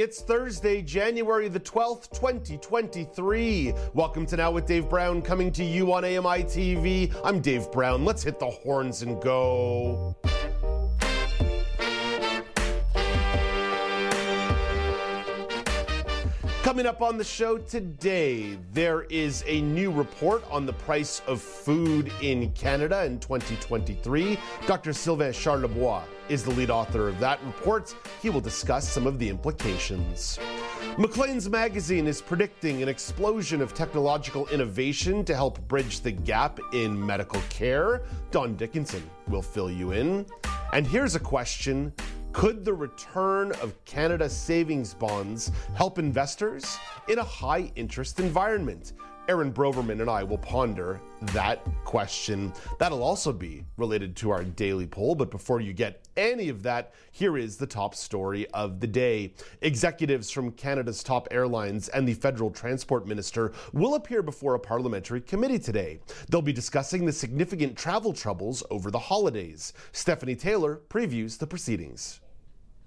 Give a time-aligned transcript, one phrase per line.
[0.00, 3.74] It's Thursday, January the 12th, 2023.
[3.92, 7.14] Welcome to Now with Dave Brown, coming to you on AMI TV.
[7.22, 8.06] I'm Dave Brown.
[8.06, 10.16] Let's hit the horns and go.
[16.62, 21.42] Coming up on the show today, there is a new report on the price of
[21.42, 24.38] food in Canada in 2023.
[24.66, 24.94] Dr.
[24.94, 27.94] Sylvain Charlebois is the lead author of that report.
[28.22, 30.38] He will discuss some of the implications.
[30.96, 37.04] Maclean's magazine is predicting an explosion of technological innovation to help bridge the gap in
[37.04, 38.02] medical care.
[38.30, 40.24] Don Dickinson will fill you in.
[40.72, 41.92] And here's a question
[42.32, 46.78] could the return of Canada savings bonds help investors
[47.08, 48.92] in a high interest environment?
[49.30, 51.00] Aaron Broverman and I will ponder
[51.34, 52.52] that question.
[52.80, 55.14] That'll also be related to our daily poll.
[55.14, 59.34] But before you get any of that, here is the top story of the day.
[59.62, 65.20] Executives from Canada's top airlines and the federal transport minister will appear before a parliamentary
[65.20, 66.00] committee today.
[66.28, 69.74] They'll be discussing the significant travel troubles over the holidays.
[69.92, 72.18] Stephanie Taylor previews the proceedings.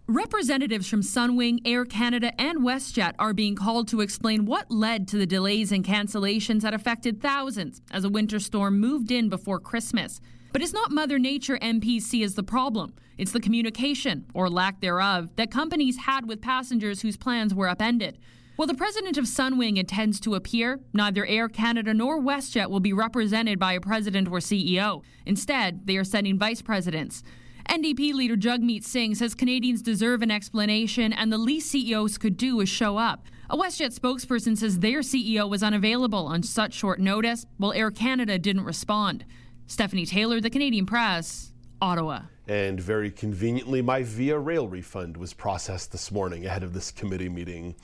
[0.08, 5.18] Representatives from Sunwing, Air Canada, and WestJet are being called to explain what led to
[5.18, 10.20] the delays and cancellations that affected thousands as a winter storm moved in before Christmas.
[10.52, 12.96] But it's not Mother Nature MPC is the problem.
[13.18, 18.18] It's the communication, or lack thereof, that companies had with passengers whose plans were upended.
[18.58, 22.92] While the president of Sunwing intends to appear, neither Air Canada nor WestJet will be
[22.92, 25.02] represented by a president or CEO.
[25.26, 27.24] Instead, they are sending vice presidents.
[27.70, 32.60] NDP leader Jagmeet Singh says Canadians deserve an explanation, and the least CEOs could do
[32.60, 33.28] is show up.
[33.50, 38.38] A WestJet spokesperson says their CEO was unavailable on such short notice, while Air Canada
[38.38, 39.26] didn't respond.
[39.68, 42.24] Stephanie Taylor, The Canadian Press, Ottawa.
[42.48, 47.30] And very conveniently, my Via Rail refund was processed this morning ahead of this committee
[47.30, 47.76] meeting.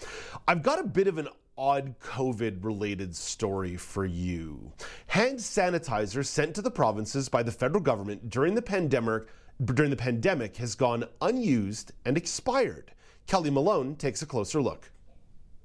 [0.47, 4.72] I've got a bit of an odd COVID related story for you.
[5.07, 9.23] Hand sanitizer sent to the provinces by the federal government during the pandemic
[9.63, 12.91] during the pandemic has gone unused and expired.
[13.27, 14.91] Kelly Malone takes a closer look.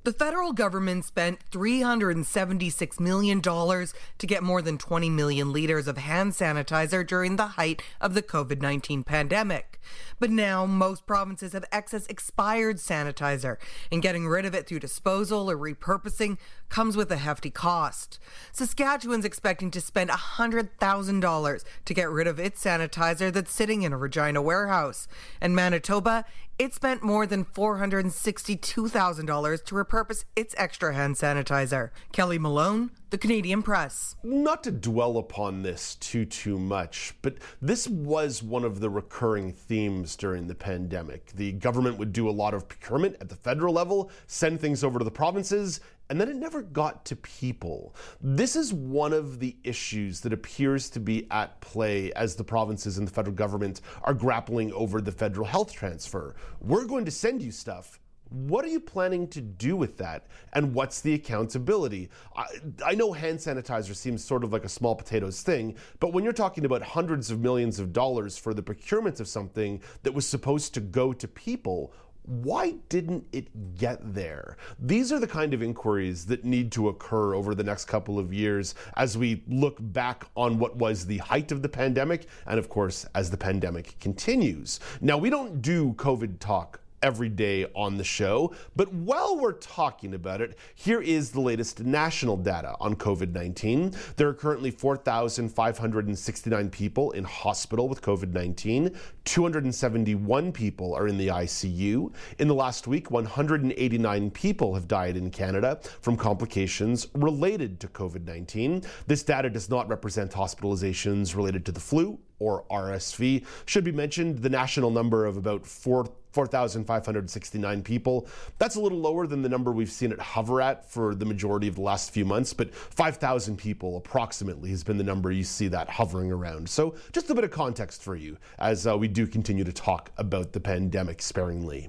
[0.04, 6.32] The federal government spent $376 million to get more than 20 million liters of hand
[6.32, 9.80] sanitizer during the height of the COVID 19 pandemic.
[10.18, 13.56] But now most provinces have excess expired sanitizer,
[13.90, 16.36] and getting rid of it through disposal or repurposing
[16.68, 18.18] comes with a hefty cost.
[18.52, 23.96] Saskatchewan's expecting to spend $100,000 to get rid of its sanitizer that's sitting in a
[23.96, 25.06] Regina warehouse.
[25.40, 26.24] And Manitoba
[26.56, 31.90] it spent more than $462,000 to repurpose its extra hand sanitizer.
[32.12, 34.16] Kelly Malone, The Canadian Press.
[34.24, 39.52] Not to dwell upon this too too much, but this was one of the recurring
[39.52, 41.26] themes during the pandemic.
[41.26, 44.98] The government would do a lot of procurement at the federal level, send things over
[44.98, 45.78] to the provinces,
[46.10, 47.94] and then it never got to people.
[48.20, 52.98] This is one of the issues that appears to be at play as the provinces
[52.98, 56.34] and the federal government are grappling over the federal health transfer.
[56.60, 58.00] We're going to send you stuff.
[58.30, 60.26] What are you planning to do with that?
[60.54, 62.08] And what's the accountability?
[62.36, 62.46] I,
[62.84, 66.32] I, know hand sanitizer seems sort of like a small potatoes thing, but when you're
[66.32, 70.74] talking about hundreds of millions of dollars for the procurement of something that was supposed
[70.74, 71.92] to go to people,
[72.26, 74.56] why didn't it get there?
[74.78, 78.32] These are the kind of inquiries that need to occur over the next couple of
[78.32, 82.70] years as we look back on what was the height of the pandemic and, of
[82.70, 84.80] course, as the pandemic continues.
[85.02, 88.52] Now, we don't do COVID talk every day on the show.
[88.74, 93.94] But while we're talking about it, here is the latest national data on COVID 19.
[94.16, 98.96] There are currently 4,569 people in hospital with COVID 19.
[99.24, 102.12] 271 people are in the ICU.
[102.38, 108.24] In the last week, 189 people have died in Canada from complications related to COVID
[108.24, 108.82] 19.
[109.06, 113.44] This data does not represent hospitalizations related to the flu or RSV.
[113.66, 118.26] Should be mentioned the national number of about 4 4,569 people.
[118.58, 121.68] That's a little lower than the number we've seen it hover at for the majority
[121.68, 125.68] of the last few months, but 5,000 people approximately has been the number you see
[125.68, 126.68] that hovering around.
[126.68, 130.10] So, just a bit of context for you as uh, we do continue to talk
[130.18, 131.88] about the pandemic sparingly.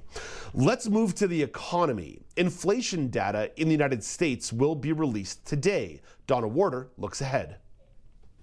[0.54, 2.20] Let's move to the economy.
[2.36, 6.00] Inflation data in the United States will be released today.
[6.26, 7.56] Donna Warder looks ahead.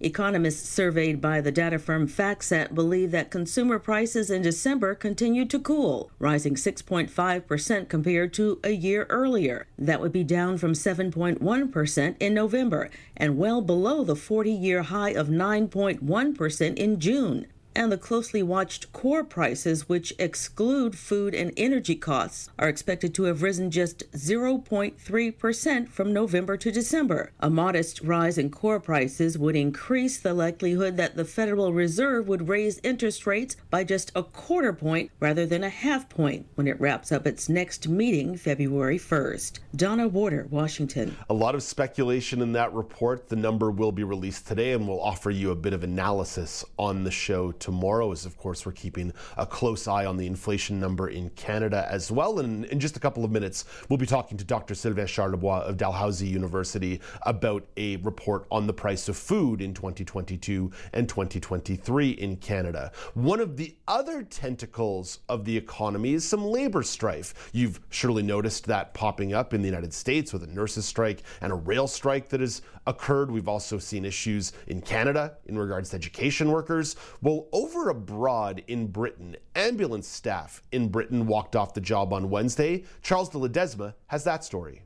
[0.00, 5.58] Economists surveyed by the data firm FactSet believe that consumer prices in December continued to
[5.60, 9.66] cool, rising 6.5% compared to a year earlier.
[9.78, 15.10] That would be down from 7.1% in November and well below the 40 year high
[15.10, 21.94] of 9.1% in June and the closely watched core prices, which exclude food and energy
[21.94, 27.32] costs, are expected to have risen just 0.3% from November to December.
[27.40, 32.48] A modest rise in core prices would increase the likelihood that the Federal Reserve would
[32.48, 36.80] raise interest rates by just a quarter point rather than a half point when it
[36.80, 39.58] wraps up its next meeting February 1st.
[39.76, 41.16] Donna Warder, Washington.
[41.28, 43.28] A lot of speculation in that report.
[43.28, 47.04] The number will be released today and we'll offer you a bit of analysis on
[47.04, 51.08] the show tomorrow, as of course we're keeping a close eye on the inflation number
[51.08, 52.38] in Canada as well.
[52.40, 54.74] And in just a couple of minutes, we'll be talking to Dr.
[54.74, 60.70] Sylvain Charlebois of Dalhousie University about a report on the price of food in 2022
[60.92, 62.92] and 2023 in Canada.
[63.14, 67.50] One of the other tentacles of the economy is some labor strife.
[67.54, 71.50] You've surely noticed that popping up in the United States with a nurses' strike and
[71.50, 73.30] a rail strike that has occurred.
[73.30, 76.96] We've also seen issues in Canada in regards to education workers.
[77.22, 82.82] Well, over abroad in Britain, ambulance staff in Britain walked off the job on Wednesday.
[83.00, 84.82] Charles de Ledesma has that story.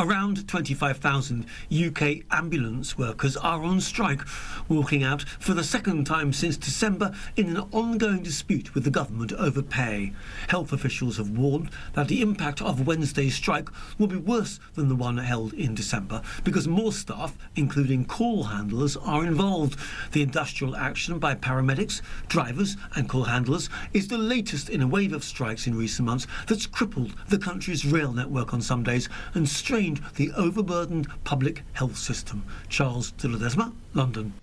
[0.00, 4.22] Around 25,000 UK ambulance workers are on strike,
[4.66, 9.34] walking out for the second time since December in an ongoing dispute with the government
[9.34, 10.14] over pay.
[10.48, 13.68] Health officials have warned that the impact of Wednesday's strike
[13.98, 18.96] will be worse than the one held in December because more staff, including call handlers,
[18.96, 19.78] are involved.
[20.12, 25.12] The industrial action by paramedics, drivers, and call handlers is the latest in a wave
[25.12, 29.46] of strikes in recent months that's crippled the country's rail network on some days and
[29.46, 32.44] strained the overburdened public health system.
[32.68, 34.34] Charles de Ledesma, London.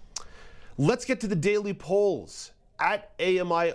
[0.78, 2.52] Let's get to the daily polls.
[2.80, 3.74] At AMI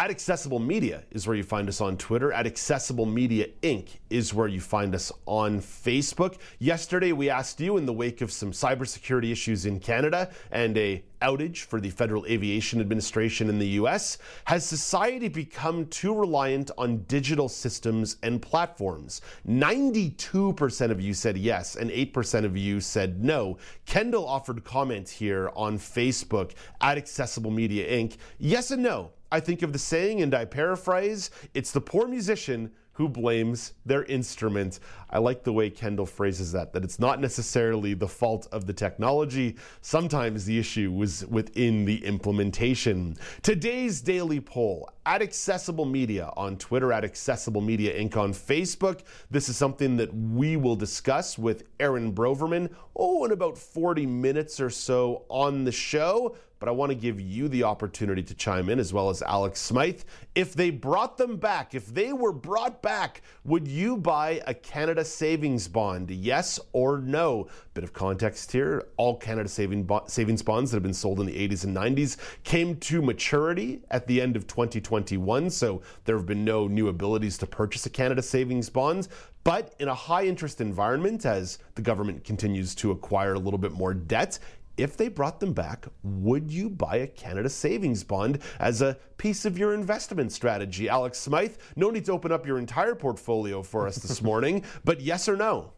[0.00, 2.32] at Accessible Media is where you find us on Twitter.
[2.32, 3.98] At Accessible Media Inc.
[4.08, 6.38] is where you find us on Facebook.
[6.58, 11.04] Yesterday, we asked you in the wake of some cybersecurity issues in Canada and a
[11.20, 14.16] outage for the Federal Aviation Administration in the US,
[14.46, 19.20] has society become too reliant on digital systems and platforms?
[19.46, 23.58] 92% of you said yes, and 8% of you said no.
[23.84, 28.16] Kendall offered comments here on Facebook at Accessible Media Inc.
[28.38, 29.10] Yes and no.
[29.32, 34.04] I think of the saying, and I paraphrase it's the poor musician who blames their
[34.04, 34.78] instrument.
[35.08, 38.74] I like the way Kendall phrases that, that it's not necessarily the fault of the
[38.74, 39.56] technology.
[39.80, 43.16] Sometimes the issue was within the implementation.
[43.40, 48.18] Today's daily poll at Accessible Media on Twitter, at Accessible Media Inc.
[48.18, 49.00] on Facebook.
[49.30, 54.60] This is something that we will discuss with Aaron Broverman, oh, in about 40 minutes
[54.60, 58.68] or so on the show but I want to give you the opportunity to chime
[58.68, 60.02] in as well as Alex Smythe.
[60.34, 65.04] If they brought them back, if they were brought back, would you buy a Canada
[65.04, 66.10] savings bond?
[66.10, 67.48] Yes or no?
[67.72, 68.84] Bit of context here.
[68.98, 72.18] All Canada saving bo- savings bonds that have been sold in the 80s and 90s
[72.44, 77.38] came to maturity at the end of 2021, so there have been no new abilities
[77.38, 79.08] to purchase a Canada savings bond.
[79.42, 83.72] But in a high interest environment, as the government continues to acquire a little bit
[83.72, 84.38] more debt,
[84.76, 89.44] if they brought them back, would you buy a Canada savings bond as a piece
[89.44, 90.88] of your investment strategy?
[90.88, 95.00] Alex Smythe, no need to open up your entire portfolio for us this morning, but
[95.00, 95.72] yes or no?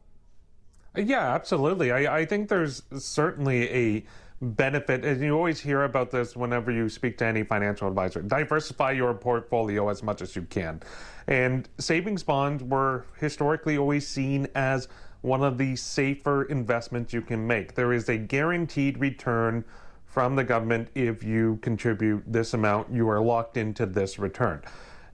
[0.96, 1.90] Yeah, absolutely.
[1.90, 4.04] I, I think there's certainly a
[4.42, 8.20] benefit, and you always hear about this whenever you speak to any financial advisor.
[8.22, 10.82] Diversify your portfolio as much as you can.
[11.28, 14.88] And savings bonds were historically always seen as
[15.22, 17.74] one of the safer investments you can make.
[17.74, 19.64] There is a guaranteed return
[20.04, 24.60] from the government if you contribute this amount, you are locked into this return.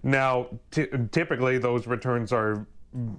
[0.03, 2.67] Now, t- typically, those returns are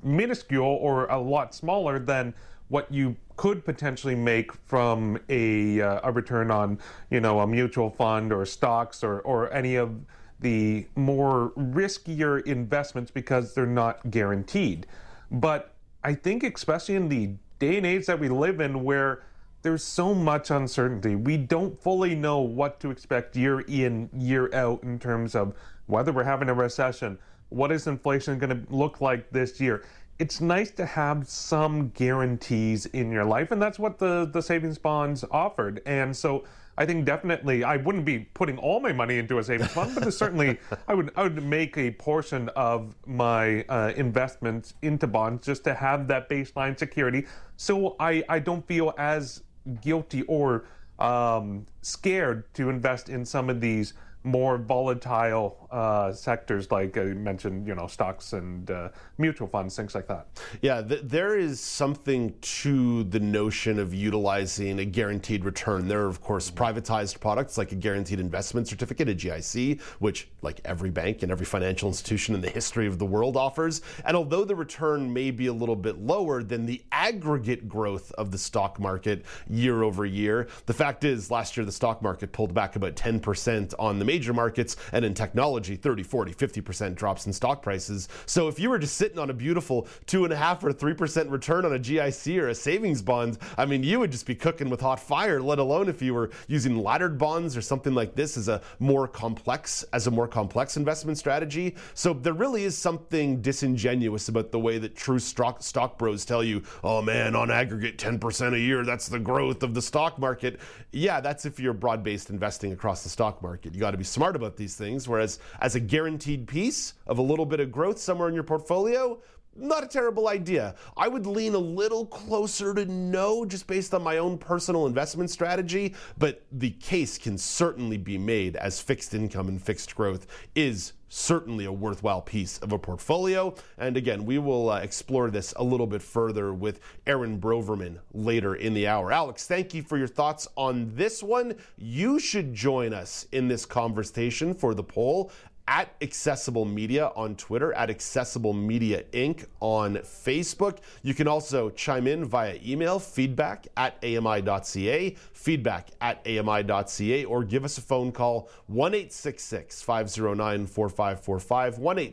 [0.03, 2.33] minuscule or a lot smaller than
[2.67, 6.79] what you could potentially make from a, uh, a return on,
[7.09, 10.01] you know, a mutual fund or stocks or, or any of
[10.41, 14.85] the more riskier investments because they're not guaranteed.
[15.31, 19.23] But I think, especially in the day and age that we live in, where
[19.61, 24.83] there's so much uncertainty, we don't fully know what to expect year in, year out
[24.83, 25.53] in terms of
[25.87, 27.17] whether we're having a recession,
[27.49, 29.83] what is inflation going to look like this year.
[30.19, 34.77] It's nice to have some guarantees in your life, and that's what the, the savings
[34.77, 35.81] bonds offered.
[35.85, 36.45] And so
[36.79, 40.13] I think definitely I wouldn't be putting all my money into a savings fund, but
[40.13, 40.57] certainly
[40.87, 45.73] I would I would make a portion of my uh, investments into bonds just to
[45.73, 49.43] have that baseline security, so I I don't feel as
[49.81, 50.63] guilty or
[50.99, 53.93] um, scared to invest in some of these
[54.23, 59.95] more volatile uh, sectors like I mentioned, you know, stocks and uh, mutual funds, things
[59.95, 60.27] like that.
[60.61, 65.87] Yeah, th- there is something to the notion of utilizing a guaranteed return.
[65.87, 70.59] There are, of course, privatized products like a guaranteed investment certificate, a GIC, which, like
[70.65, 73.81] every bank and every financial institution in the history of the world, offers.
[74.05, 78.31] And although the return may be a little bit lower than the aggregate growth of
[78.31, 82.53] the stock market year over year, the fact is, last year the stock market pulled
[82.53, 87.33] back about 10% on the major markets, and in technology, 30, 40, 50% drops in
[87.33, 88.07] stock prices.
[88.25, 90.93] So if you were just sitting on a beautiful two and a half or three
[90.93, 94.35] percent return on a GIC or a savings bond, I mean, you would just be
[94.35, 98.15] cooking with hot fire, let alone if you were using laddered bonds or something like
[98.15, 101.75] this as a more complex, as a more complex investment strategy.
[101.93, 106.43] So there really is something disingenuous about the way that true stock, stock bros tell
[106.43, 110.59] you, oh man, on aggregate 10% a year, that's the growth of the stock market.
[110.91, 113.73] Yeah, that's if you're broad based investing across the stock market.
[113.73, 115.07] You got to be smart about these things.
[115.07, 119.19] Whereas as a guaranteed piece of a little bit of growth somewhere in your portfolio,
[119.55, 120.75] not a terrible idea.
[120.95, 125.29] I would lean a little closer to no just based on my own personal investment
[125.29, 130.93] strategy, but the case can certainly be made as fixed income and fixed growth is
[131.09, 133.53] certainly a worthwhile piece of a portfolio.
[133.77, 138.55] And again, we will uh, explore this a little bit further with Aaron Broverman later
[138.55, 139.11] in the hour.
[139.11, 141.55] Alex, thank you for your thoughts on this one.
[141.77, 145.31] You should join us in this conversation for the poll
[145.69, 149.45] at Accessible Media on Twitter, at Accessible Media Inc.
[149.59, 150.79] on Facebook.
[151.03, 157.63] You can also chime in via email, feedback at ami.ca, feedback at ami.ca, or give
[157.63, 162.11] us a phone call, 1 509 4545, 1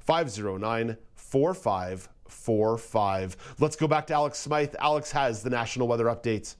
[0.00, 3.36] 509 4545.
[3.60, 4.74] Let's go back to Alex Smythe.
[4.80, 6.56] Alex has the national weather updates.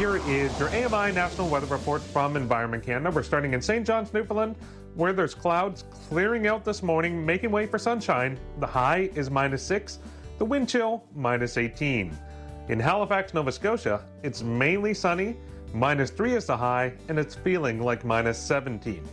[0.00, 3.10] Here is your AMI National Weather Report from Environment Canada.
[3.14, 3.86] We're starting in St.
[3.86, 4.56] John's, Newfoundland,
[4.94, 8.40] where there's clouds clearing out this morning, making way for sunshine.
[8.60, 9.98] The high is minus 6,
[10.38, 12.16] the wind chill minus 18.
[12.70, 15.36] In Halifax, Nova Scotia, it's mainly sunny,
[15.74, 19.06] minus 3 is the high, and it's feeling like minus 17.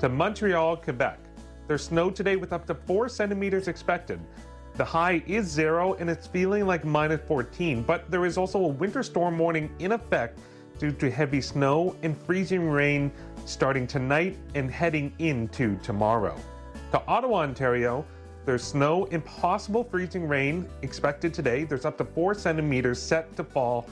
[0.00, 1.20] To Montreal, Quebec,
[1.68, 4.18] there's snow today with up to 4 centimeters expected.
[4.76, 8.68] The high is zero and it's feeling like minus 14, but there is also a
[8.68, 10.38] winter storm warning in effect
[10.78, 13.10] due to heavy snow and freezing rain
[13.46, 16.36] starting tonight and heading into tomorrow.
[16.92, 18.04] To Ottawa, Ontario,
[18.44, 21.64] there's snow and possible freezing rain expected today.
[21.64, 23.88] There's up to four centimeters set to fall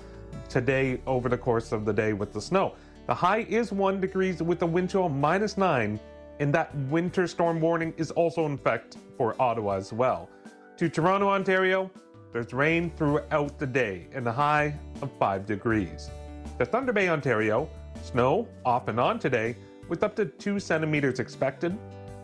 [0.51, 2.75] today over the course of the day with the snow.
[3.07, 5.99] The high is one degrees with the wind chill minus nine,
[6.41, 10.29] and that winter storm warning is also in effect for Ottawa as well.
[10.77, 11.89] To Toronto, Ontario,
[12.33, 16.11] there's rain throughout the day and a high of 5 degrees.
[16.59, 17.71] To Thunder Bay, Ontario,
[18.03, 19.55] snow off and on today
[19.89, 21.79] with up to 2 centimeters expected.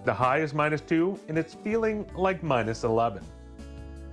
[0.04, 3.22] The high is minus 2 and it's feeling like minus 11.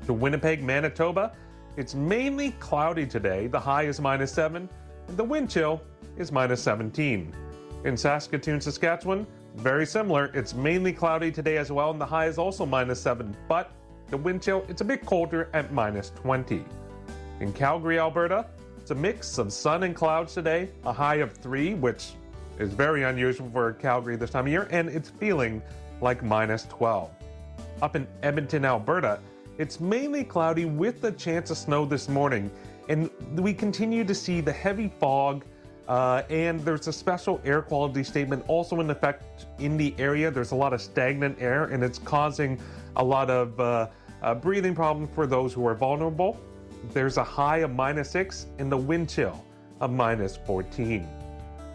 [0.06, 1.34] To Winnipeg, Manitoba,
[1.76, 3.48] it's mainly cloudy today.
[3.48, 4.70] The high is minus 7
[5.08, 5.82] and the wind chill
[6.16, 7.34] is minus 17.
[7.86, 9.26] In Saskatoon, Saskatchewan,
[9.56, 10.26] very similar.
[10.36, 13.72] It's mainly cloudy today as well, and the high is also minus 7, but
[14.10, 16.64] the wind chill, it's a bit colder at minus 20.
[17.40, 18.46] In Calgary, Alberta,
[18.80, 22.14] it's a mix of sun and clouds today, a high of 3, which
[22.58, 25.62] is very unusual for Calgary this time of year, and it's feeling
[26.02, 27.12] like minus 12.
[27.82, 29.20] Up in Edmonton, Alberta,
[29.58, 32.50] it's mainly cloudy with a chance of snow this morning,
[32.90, 35.44] and we continue to see the heavy fog.
[35.88, 40.30] Uh, and there's a special air quality statement also in effect in the area.
[40.30, 42.60] There's a lot of stagnant air, and it's causing
[42.98, 43.88] a lot of uh,
[44.22, 46.40] uh, breathing problems for those who are vulnerable.
[46.94, 49.44] There's a high of minus 6 and the wind chill
[49.80, 51.08] of minus 14.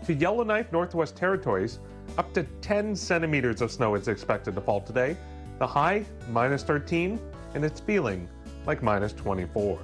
[0.06, 1.78] To Yellowknife, Northwest Territories,
[2.18, 5.16] up to 10 centimeters of snow is expected to fall today.
[5.58, 7.20] The high, minus 13,
[7.54, 8.28] and it's feeling
[8.66, 9.78] like minus 24.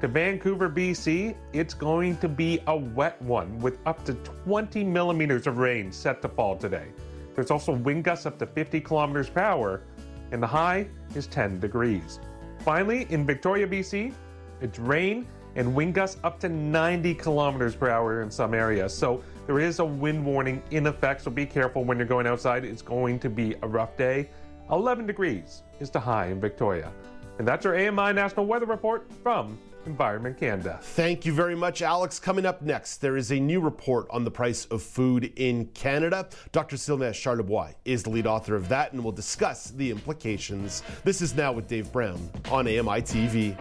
[0.00, 5.46] To Vancouver, BC, it's going to be a wet one with up to 20 millimeters
[5.46, 6.88] of rain set to fall today.
[7.34, 9.82] There's also wind gusts up to 50 kilometers per hour,
[10.34, 12.18] and the high is 10 degrees.
[12.58, 14.12] Finally, in Victoria, BC,
[14.60, 18.92] it's rain and wind gusts up to 90 kilometers per hour in some areas.
[18.92, 22.64] So there is a wind warning in effect, so be careful when you're going outside.
[22.64, 24.28] It's going to be a rough day.
[24.72, 26.90] 11 degrees is the high in Victoria.
[27.38, 30.78] And that's our AMI National Weather Report from Environment Canada.
[30.82, 32.18] Thank you very much, Alex.
[32.18, 36.28] Coming up next, there is a new report on the price of food in Canada.
[36.52, 36.76] Dr.
[36.76, 40.82] Sylvain Charlebois is the lead author of that, and we'll discuss the implications.
[41.04, 43.56] This is Now with Dave Brown on AMI TV.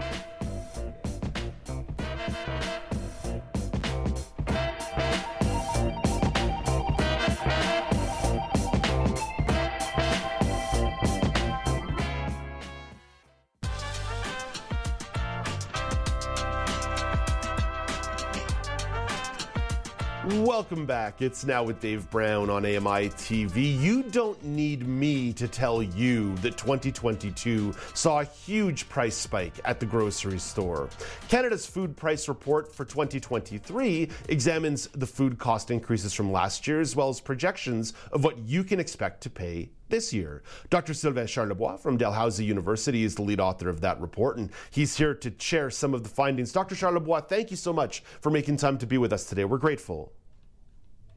[20.84, 21.22] Welcome back.
[21.22, 23.80] It's now with Dave Brown on AMI TV.
[23.80, 29.80] You don't need me to tell you that 2022 saw a huge price spike at
[29.80, 30.90] the grocery store.
[31.30, 36.98] Canada's food price report for 2023 examines the food cost increases from last year as
[36.98, 40.44] well as projections of what you can expect to pay this year.
[40.70, 40.94] Dr.
[40.94, 45.14] Sylvain Charlebois from Dalhousie University is the lead author of that report, and he's here
[45.14, 46.52] to share some of the findings.
[46.52, 46.76] Dr.
[46.76, 49.46] Charlebois, thank you so much for making time to be with us today.
[49.46, 50.12] We're grateful.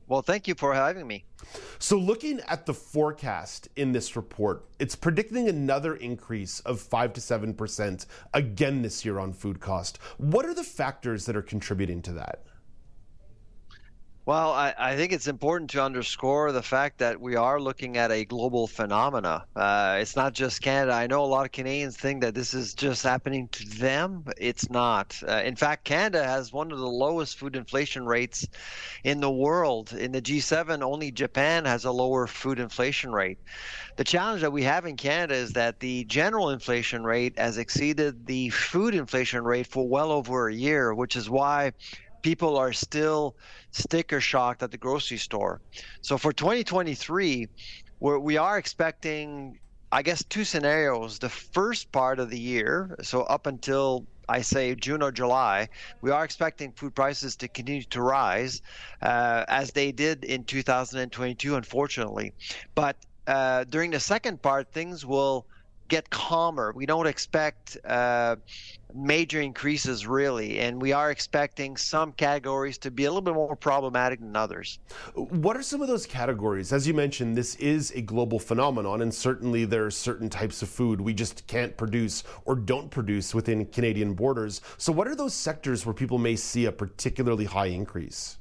[0.08, 1.24] Well, thank you for having me.
[1.78, 7.20] So, looking at the forecast in this report, it's predicting another increase of 5 to
[7.20, 9.98] 7% again this year on food cost.
[10.18, 12.44] What are the factors that are contributing to that?
[14.26, 18.10] Well, I, I, think it's important to underscore the fact that we are looking at
[18.10, 19.44] a global phenomena.
[19.54, 20.94] Uh, it's not just Canada.
[20.94, 24.24] I know a lot of Canadians think that this is just happening to them.
[24.36, 25.16] It's not.
[25.28, 28.48] Uh, in fact, Canada has one of the lowest food inflation rates
[29.04, 29.92] in the world.
[29.92, 33.38] In the G7, only Japan has a lower food inflation rate.
[33.94, 38.26] The challenge that we have in Canada is that the general inflation rate has exceeded
[38.26, 41.70] the food inflation rate for well over a year, which is why
[42.22, 43.36] people are still
[43.70, 45.60] sticker shocked at the grocery store.
[46.00, 47.48] So for 2023,
[48.00, 49.58] we're, we are expecting,
[49.92, 51.18] I guess, two scenarios.
[51.18, 55.68] The first part of the year, so up until I say June or July,
[56.00, 58.60] we are expecting food prices to continue to rise
[59.02, 62.32] uh, as they did in 2022, unfortunately.
[62.74, 62.96] But
[63.26, 65.46] uh, during the second part, things will
[65.88, 66.72] get calmer.
[66.74, 68.36] We don't expect uh,
[68.94, 73.56] major increases really, and we are expecting some categories to be a little bit more
[73.56, 74.78] problematic than others.
[75.14, 76.72] What are some of those categories?
[76.72, 80.68] As you mentioned, this is a global phenomenon, and certainly there are certain types of
[80.68, 84.60] food we just can't produce or don't produce within Canadian borders.
[84.78, 88.38] So, what are those sectors where people may see a particularly high increase?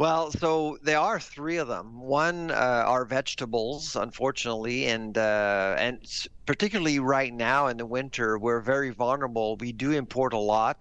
[0.00, 2.00] Well, so there are three of them.
[2.00, 5.98] One uh, are vegetables, unfortunately, and uh, and
[6.46, 9.58] particularly right now in the winter, we're very vulnerable.
[9.58, 10.78] We do import a lot.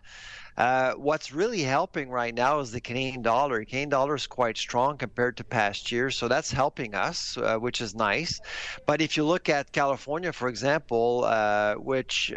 [0.56, 3.66] Uh, what's really helping right now is the Canadian dollar.
[3.66, 7.82] Canadian dollar is quite strong compared to past years, so that's helping us, uh, which
[7.82, 8.40] is nice.
[8.86, 12.32] But if you look at California, for example, uh, which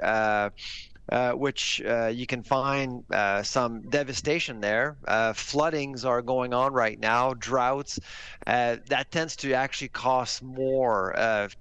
[1.12, 4.96] uh, which uh, you can find uh, some devastation there.
[5.07, 8.01] Uh, floodings are going on right now, droughts.
[8.46, 11.14] Uh, that tends to actually cost more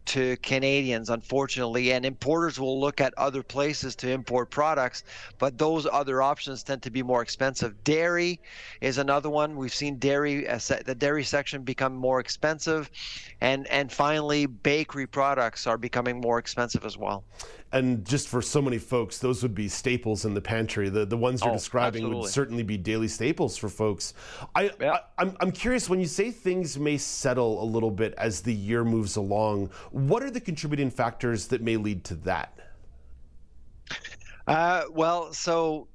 [0.06, 5.04] to Canadians, unfortunately, and importers will look at other places to import products,
[5.38, 7.84] but those other options tend to be more expensive.
[7.84, 8.40] Dairy
[8.80, 9.58] is another one.
[9.58, 12.90] We've seen dairy, the dairy section become more expensive,
[13.42, 17.26] and and finally, bakery products are becoming more expensive as well
[17.74, 20.90] and just for so many folks, those would be staples in the pantry.
[20.90, 22.22] The the ones you're oh, describing absolutely.
[22.22, 24.14] would certainly be daily staples for folks.
[24.56, 24.94] I, yeah.
[24.94, 28.54] I I'm I'm curious when you say things may settle a little bit as the
[28.54, 29.70] year moves along.
[29.92, 32.58] What are the contributing factors that may lead to that?
[34.48, 35.88] Uh, well, so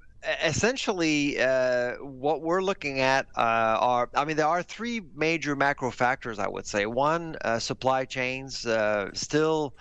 [0.42, 5.90] essentially uh, what we're looking at uh, are i mean there are three major macro
[5.90, 9.74] factors i would say one uh, supply chains uh, still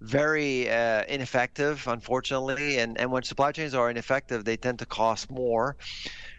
[0.00, 2.78] very uh, ineffective, unfortunately.
[2.78, 5.76] And, and when supply chains are ineffective, they tend to cost more.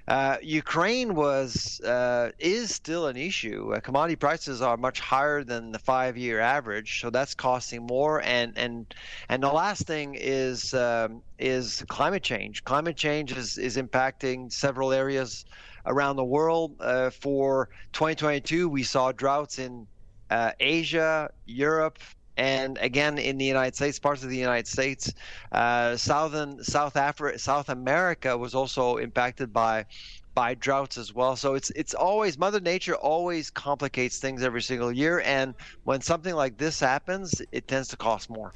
[0.08, 3.74] Uh, Ukraine was uh, is still an issue.
[3.74, 8.22] Uh, commodity prices are much higher than the five-year average, so that's costing more.
[8.22, 8.94] And and
[9.30, 12.64] and the last thing is um, is climate change.
[12.64, 15.46] Climate change is is impacting several areas
[15.86, 16.76] around the world.
[16.80, 19.86] Uh, for 2022, we saw droughts in
[20.32, 22.00] uh, Asia, Europe,
[22.42, 25.14] and again in the United States, parts of the United States,
[25.52, 29.86] uh, southern South Africa, South America was also impacted by
[30.34, 31.36] by droughts as well.
[31.36, 36.34] So it's it's always Mother Nature always complicates things every single year, and when something
[36.34, 38.54] like this happens, it tends to cost more.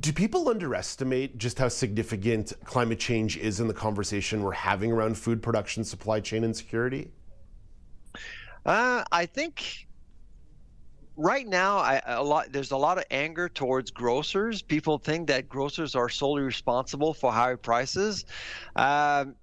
[0.00, 5.18] Do people underestimate just how significant climate change is in the conversation we're having around
[5.18, 7.10] food production, supply chain, and security?
[8.64, 9.85] Uh, I think
[11.16, 15.48] right now I, a lot there's a lot of anger towards grocers people think that
[15.48, 18.24] grocers are solely responsible for higher prices
[18.76, 19.36] um,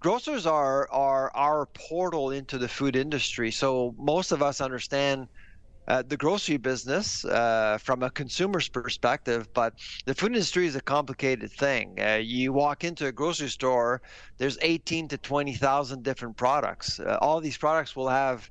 [0.00, 5.28] grocers are are our portal into the food industry so most of us understand
[5.88, 9.72] uh, the grocery business uh, from a consumer's perspective, but
[10.06, 11.96] the food industry is a complicated thing.
[12.00, 14.00] Uh, you walk into a grocery store,
[14.38, 17.00] there's 18 to 20,000 different products.
[17.00, 18.48] Uh, all these products will have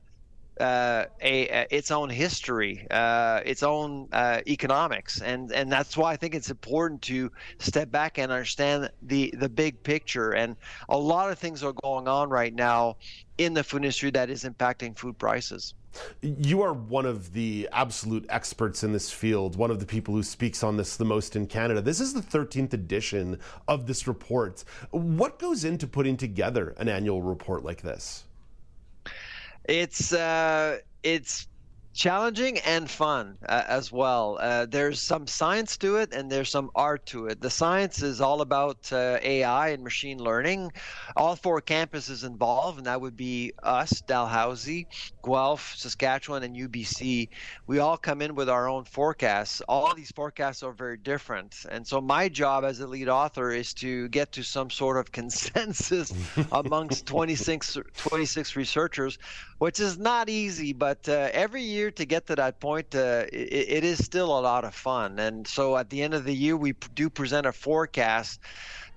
[0.59, 6.11] uh, a, a, its own history, uh, its own uh, economics, and and that's why
[6.11, 10.31] I think it's important to step back and understand the the big picture.
[10.31, 10.55] And
[10.89, 12.97] a lot of things are going on right now
[13.37, 15.73] in the food industry that is impacting food prices.
[16.21, 20.23] You are one of the absolute experts in this field, one of the people who
[20.23, 21.81] speaks on this the most in Canada.
[21.81, 24.63] This is the 13th edition of this report.
[24.91, 28.25] What goes into putting together an annual report like this?
[29.69, 31.47] It's uh, it's
[31.99, 34.37] challenging and fun uh, as well.
[34.39, 37.41] Uh, there's some science to it and there's some art to it.
[37.41, 40.71] The science is all about uh, AI and machine learning.
[41.17, 44.87] All four campuses involved, and that would be us, Dalhousie,
[45.25, 47.27] Guelph, Saskatchewan, and UBC.
[47.67, 49.61] We all come in with our own forecasts.
[49.67, 51.53] All these forecasts are very different.
[51.69, 55.11] And so my job as a lead author is to get to some sort of
[55.19, 56.13] consensus
[56.53, 59.17] amongst 26, 26 researchers,
[59.57, 63.25] which is not easy, but uh, every year year to get to that point, uh,
[63.33, 65.19] it, it is still a lot of fun.
[65.19, 68.39] And so at the end of the year, we do present a forecast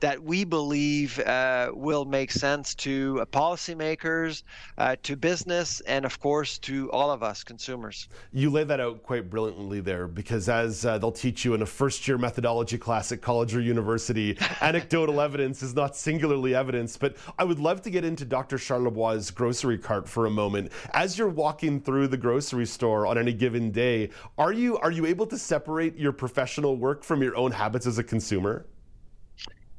[0.02, 4.42] that we believe uh, will make sense to uh, policymakers,
[4.76, 8.08] uh, to business, and of course to all of us consumers.
[8.32, 11.66] You lay that out quite brilliantly there because, as uh, they'll teach you in a
[11.66, 16.96] first year methodology class at college or university, anecdotal evidence is not singularly evidence.
[16.96, 18.56] But I would love to get into Dr.
[18.56, 20.72] Charlebois' grocery cart for a moment.
[20.94, 25.06] As you're walking through the grocery store on any given day, are you, are you
[25.06, 28.66] able to separate your professional work from your own habits as a consumer?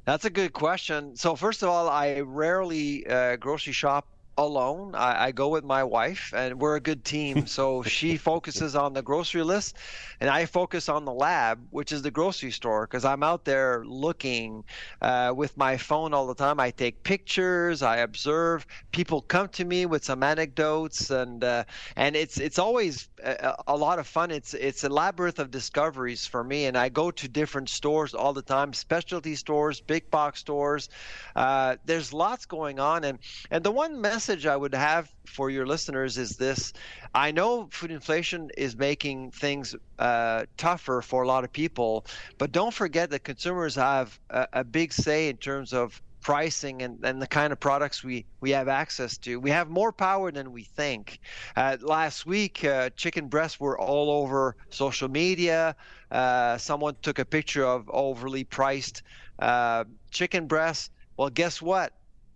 [0.05, 1.15] That's a good question.
[1.15, 4.07] So first of all, I rarely uh, grocery shop
[4.37, 4.95] alone.
[4.95, 7.45] I, I, go with my wife, and we're a good team.
[7.45, 9.77] So she focuses on the grocery list,
[10.19, 13.83] and I focus on the lab, which is the grocery store, because I'm out there
[13.85, 14.63] looking
[15.01, 16.59] uh, with my phone all the time.
[16.59, 18.65] I take pictures, I observe.
[18.91, 21.63] People come to me with some anecdotes, and uh,
[21.95, 24.31] and it's it's always a, a, lot of fun.
[24.31, 28.33] It's it's a labyrinth of discoveries for me, and I go to different stores all
[28.33, 30.89] the time, specialty stores, big box stores.
[31.35, 33.19] Uh, there's lots going on, and
[33.51, 36.71] and the one message message I would have for your listeners is this:
[37.13, 42.05] I know food inflation is making things uh, tougher for a lot of people,
[42.37, 47.03] but don't forget that consumers have a, a big say in terms of pricing and,
[47.03, 49.41] and the kind of products we, we have access to.
[49.41, 51.19] We have more power than we think.
[51.57, 55.75] Uh, last week, uh, chicken breasts were all over social media.
[56.11, 59.03] Uh, someone took a picture of overly priced
[59.39, 60.89] uh, chicken breasts.
[61.17, 61.91] Well, guess what?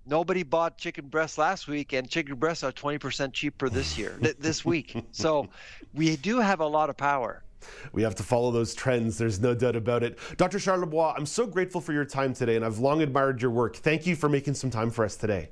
[0.07, 4.37] Nobody bought chicken breasts last week, and chicken breasts are 20% cheaper this year, th-
[4.39, 4.95] this week.
[5.11, 5.47] So
[5.93, 7.43] we do have a lot of power.
[7.91, 9.17] We have to follow those trends.
[9.17, 10.19] There's no doubt about it.
[10.37, 10.57] Dr.
[10.57, 13.75] Charlebois, I'm so grateful for your time today, and I've long admired your work.
[13.75, 15.49] Thank you for making some time for us today.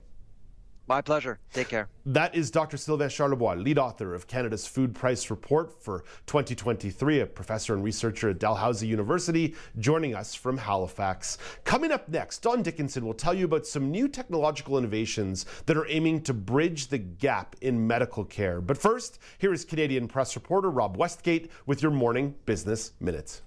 [0.87, 1.39] My pleasure.
[1.51, 1.89] Take care.
[2.05, 2.77] That is Dr.
[2.77, 8.29] Sylvain Charlebois, lead author of Canada's Food Price Report for 2023, a professor and researcher
[8.29, 11.39] at Dalhousie University, joining us from Halifax.
[11.63, 15.87] Coming up next, Don Dickinson will tell you about some new technological innovations that are
[15.89, 18.61] aiming to bridge the gap in medical care.
[18.61, 23.41] But first, here is Canadian press reporter Rob Westgate with your morning business minutes.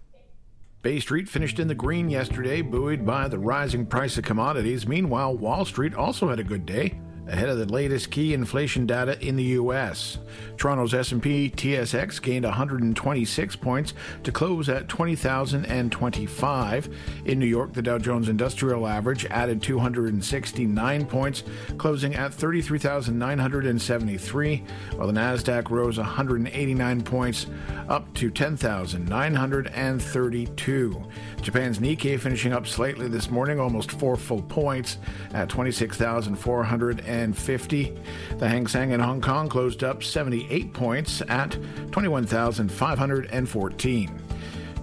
[0.83, 4.88] Bay Street finished in the green yesterday, buoyed by the rising price of commodities.
[4.88, 6.98] Meanwhile, Wall Street also had a good day
[7.29, 10.19] ahead of the latest key inflation data in the US.
[10.57, 16.88] Toronto's S&P TSX gained 126 points to close at 20,025.
[17.27, 21.45] In New York, the Dow Jones Industrial Average added 269 points,
[21.77, 24.64] closing at 33,973,
[24.97, 27.47] while the Nasdaq rose 189 points
[27.88, 31.05] up to 10,932.
[31.41, 34.99] Japan's Nikkei finishing up slightly this morning, almost 4 full points
[35.33, 37.94] at 26,400 and 50.
[38.38, 41.59] The Hang Seng in Hong Kong closed up 78 points at
[41.90, 44.22] 21,514.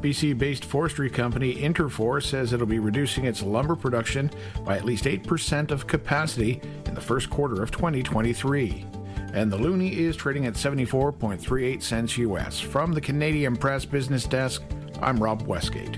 [0.02, 4.30] BC based forestry company Interfor says it'll be reducing its lumber production
[4.64, 8.86] by at least 8% of capacity in the first quarter of 2023.
[9.34, 12.60] And the loonie is trading at 74.38 cents US.
[12.60, 14.62] From the Canadian Press Business Desk,
[15.02, 15.98] I'm Rob Westgate.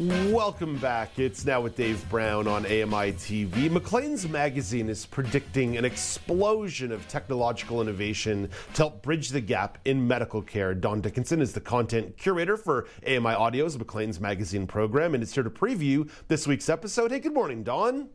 [0.00, 1.18] Welcome back.
[1.18, 3.70] It's now with Dave Brown on AMI TV.
[3.70, 10.08] Maclean's magazine is predicting an explosion of technological innovation to help bridge the gap in
[10.08, 10.72] medical care.
[10.72, 15.42] Don Dickinson is the content curator for AMI Audio's Maclean's magazine program and is here
[15.42, 17.10] to preview this week's episode.
[17.10, 18.08] Hey, good morning, Don.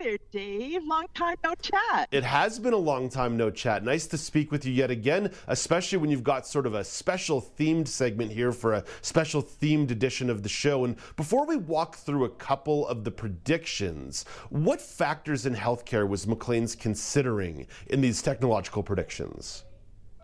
[0.00, 0.84] There, Dave.
[0.84, 2.08] Long time no chat.
[2.12, 3.82] It has been a long time no chat.
[3.82, 7.42] Nice to speak with you yet again, especially when you've got sort of a special
[7.42, 10.84] themed segment here for a special themed edition of the show.
[10.84, 16.28] And before we walk through a couple of the predictions, what factors in healthcare was
[16.28, 19.64] Maclean's considering in these technological predictions?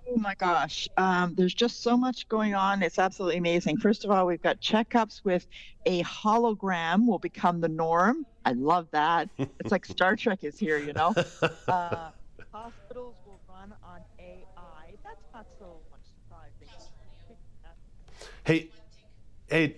[0.06, 2.82] Oh my gosh, um, there's just so much going on.
[2.82, 3.78] It's absolutely amazing.
[3.78, 5.46] First of all, we've got checkups with
[5.86, 8.26] a hologram will become the norm.
[8.44, 9.30] I love that.
[9.60, 11.14] It's like Star Trek is here, you know.
[11.66, 12.10] Uh,
[12.52, 14.94] hospitals will run on AI.
[15.02, 16.68] That's not so much surprising.
[18.44, 18.70] Hey,
[19.48, 19.76] hey,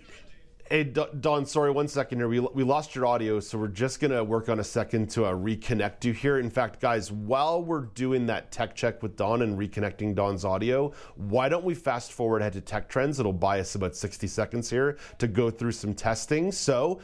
[0.68, 2.26] Hey, Don, sorry, one second here.
[2.26, 5.24] We, we lost your audio, so we're just going to work on a second to
[5.24, 6.40] uh, reconnect you here.
[6.40, 10.92] In fact, guys, while we're doing that tech check with Don and reconnecting Don's audio,
[11.14, 13.20] why don't we fast forward ahead to Tech Trends?
[13.20, 16.50] It'll buy us about 60 seconds here to go through some testing.
[16.50, 17.00] So,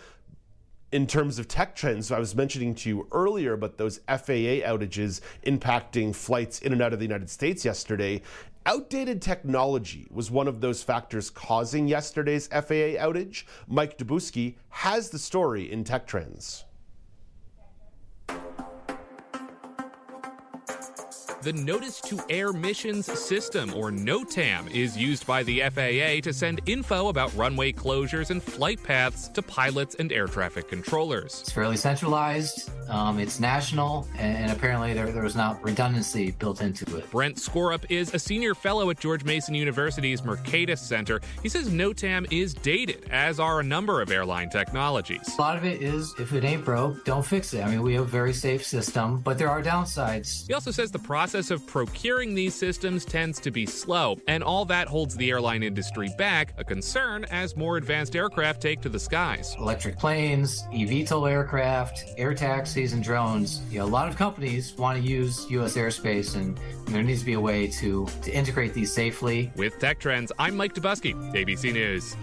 [0.90, 5.20] in terms of tech trends, I was mentioning to you earlier about those FAA outages
[5.46, 8.22] impacting flights in and out of the United States yesterday.
[8.64, 13.42] Outdated technology was one of those factors causing yesterday's FAA outage.
[13.66, 16.64] Mike Dobuski has the story in Tech Trends.
[21.42, 26.60] The Notice to Air Missions System, or NOTAM, is used by the FAA to send
[26.66, 31.40] info about runway closures and flight paths to pilots and air traffic controllers.
[31.40, 36.96] It's fairly centralized, um, it's national, and, apparently there, there was not redundancy built into
[36.96, 37.10] it.
[37.10, 41.20] Brent Skorup is a senior fellow at George Mason University's Mercatus Center.
[41.42, 45.28] He says NOTAM is dated, as are a number of airline technologies.
[45.36, 47.64] A lot of it is if it ain't broke, don't fix it.
[47.64, 50.46] I mean, we have a very safe system, but there are downsides.
[50.46, 54.44] He also says the process process of procuring these systems tends to be slow, and
[54.44, 58.90] all that holds the airline industry back, a concern as more advanced aircraft take to
[58.90, 59.56] the skies.
[59.58, 63.62] Electric planes, eVTOL aircraft, air taxis, and drones.
[63.70, 65.74] You know, a lot of companies want to use U.S.
[65.74, 69.50] airspace, and there needs to be a way to, to integrate these safely.
[69.56, 72.14] With Tech Trends, I'm Mike Dobuski, ABC News.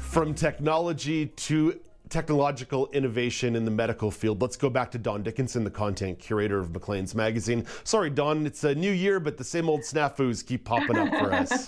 [0.00, 4.40] From technology to technological innovation in the medical field.
[4.40, 7.66] Let's go back to Don Dickinson, the content curator of Maclean's magazine.
[7.84, 11.32] Sorry, Don, it's a new year, but the same old snafus keep popping up for
[11.32, 11.66] us.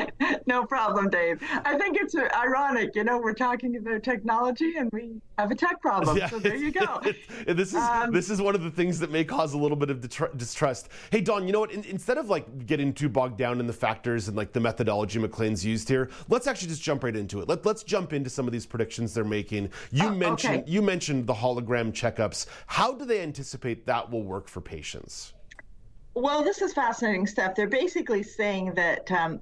[0.46, 1.42] no problem, Dave.
[1.64, 2.94] I think it's ironic.
[2.94, 6.16] You know, we're talking about technology and we have a tech problem.
[6.16, 7.00] Yeah, so there you go.
[7.46, 9.90] this is um, this is one of the things that may cause a little bit
[9.90, 10.00] of
[10.36, 10.88] distrust.
[11.10, 11.72] Hey, Don, you know what?
[11.72, 15.18] In, instead of like getting too bogged down in the factors and like the methodology
[15.18, 17.48] Maclean's used here, let's actually just jump right into it.
[17.48, 20.70] Let, let's jump into some of these predictions they're making you uh, mentioned okay.
[20.70, 22.46] you mentioned the hologram checkups.
[22.66, 25.34] How do they anticipate that will work for patients?
[26.14, 27.54] Well, this is fascinating stuff.
[27.54, 29.40] They're basically saying that um,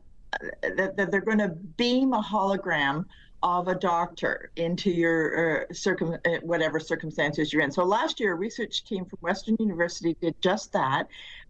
[0.63, 3.07] that, that, they're going to beam a hologram
[3.43, 7.71] of a doctor into your uh, circum uh, whatever circumstances you're in.
[7.71, 11.07] So last year, a research team from Western University did just that,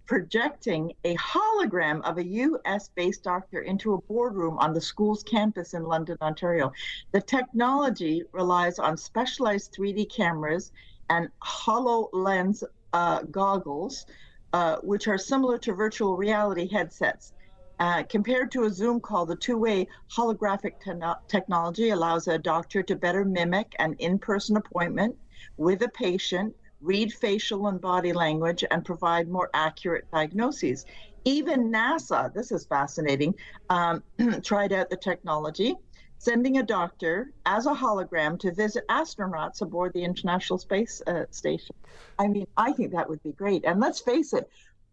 [0.08, 5.74] projecting a hologram of a US based doctor into a boardroom on the school's campus
[5.74, 6.72] in London, Ontario.
[7.12, 10.72] The technology relies on specialized 3D cameras
[11.10, 14.06] and HoloLens uh, goggles,
[14.54, 17.34] uh, which are similar to virtual reality headsets.
[17.78, 22.82] Uh, compared to a Zoom call, the two way holographic te- technology allows a doctor
[22.82, 25.14] to better mimic an in person appointment
[25.58, 30.86] with a patient read facial and body language, and provide more accurate diagnoses.
[31.24, 33.34] Even NASA, this is fascinating,
[33.70, 34.02] um,
[34.42, 35.74] tried out the technology,
[36.18, 41.74] sending a doctor as a hologram to visit astronauts aboard the International Space uh, Station.
[42.18, 43.64] I mean, I think that would be great.
[43.64, 44.48] And let's face it,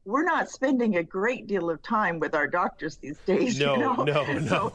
[0.06, 3.60] we're not spending a great deal of time with our doctors these days.
[3.60, 4.04] No, you know?
[4.04, 4.48] no, no.
[4.48, 4.74] So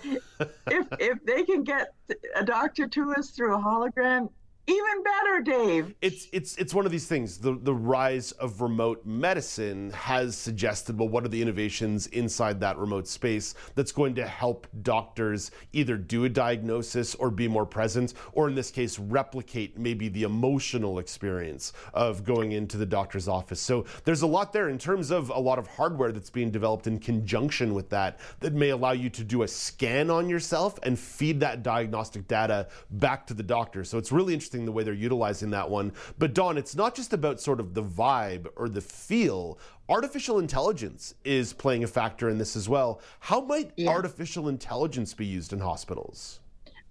[0.67, 1.95] if if they can get
[2.35, 4.29] a doctor to us through a hologram,
[4.71, 5.95] even better, Dave.
[6.01, 7.39] It's it's it's one of these things.
[7.39, 12.79] The the rise of remote medicine has suggested, well, what are the innovations inside that
[12.79, 18.15] remote space that's going to help doctors either do a diagnosis or be more present,
[18.33, 23.61] or in this case, replicate maybe the emotional experience of going into the doctor's office.
[23.61, 26.87] So there's a lot there in terms of a lot of hardware that's being developed
[26.87, 30.99] in conjunction with that that may allow you to do a scan on yourself and
[30.99, 33.85] feed that diagnostic data back to the doctor.
[33.85, 35.93] So it's really interesting the way they're utilizing that one.
[36.19, 39.59] But Don, it's not just about sort of the vibe or the feel.
[39.89, 43.01] Artificial intelligence is playing a factor in this as well.
[43.21, 43.91] How might yeah.
[43.91, 46.41] artificial intelligence be used in hospitals?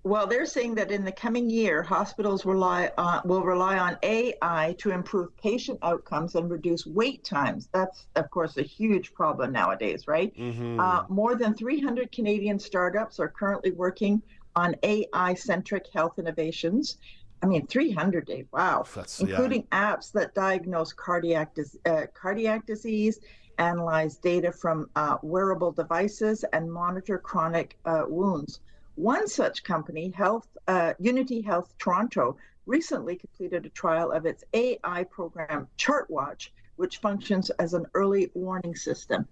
[0.03, 4.75] Well, they're saying that in the coming year, hospitals rely on, will rely on AI
[4.77, 7.67] to improve patient outcomes and reduce wait times.
[7.73, 10.33] That's, of course, a huge problem nowadays, right?
[10.37, 10.79] Mm-hmm.
[10.79, 14.21] Uh, more than 300 Canadian startups are currently working
[14.55, 16.97] on AI centric health innovations.
[17.41, 18.45] I mean, 300 days.
[18.51, 18.85] Wow.
[18.93, 19.95] That's, Including yeah.
[19.95, 23.19] apps that diagnose cardiac, uh, cardiac disease,
[23.57, 28.59] analyze data from uh, wearable devices, and monitor chronic uh, wounds.
[28.95, 35.05] One such company, Health uh, Unity Health Toronto, recently completed a trial of its AI
[35.05, 39.27] program ChartWatch, which functions as an early warning system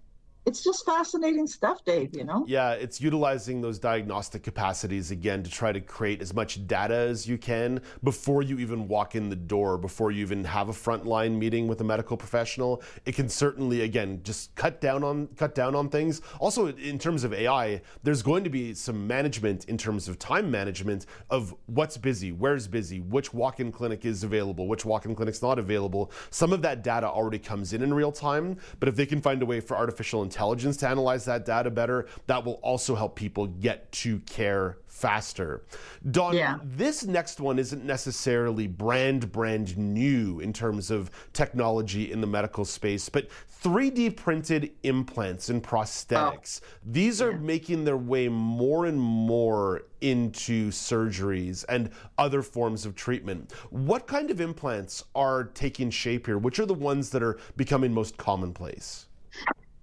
[0.48, 2.44] it's just fascinating stuff, Dave, you know?
[2.48, 7.28] Yeah, it's utilizing those diagnostic capacities again to try to create as much data as
[7.28, 11.36] you can before you even walk in the door, before you even have a frontline
[11.36, 12.82] meeting with a medical professional.
[13.04, 16.22] It can certainly again just cut down on cut down on things.
[16.40, 20.50] Also in terms of AI, there's going to be some management in terms of time
[20.50, 25.58] management of what's busy, where's busy, which walk-in clinic is available, which walk-in clinic's not
[25.58, 26.10] available.
[26.30, 29.42] Some of that data already comes in in real time, but if they can find
[29.42, 33.46] a way for artificial intelligence to analyze that data better, that will also help people
[33.46, 35.62] get to care faster.
[36.10, 36.58] Dawn, yeah.
[36.62, 42.64] this next one isn't necessarily brand brand new in terms of technology in the medical
[42.64, 43.28] space, but
[43.62, 46.60] 3D printed implants and prosthetics.
[46.62, 46.66] Oh.
[46.84, 47.38] These are yeah.
[47.38, 53.52] making their way more and more into surgeries and other forms of treatment.
[53.70, 56.38] What kind of implants are taking shape here?
[56.38, 59.06] Which are the ones that are becoming most commonplace?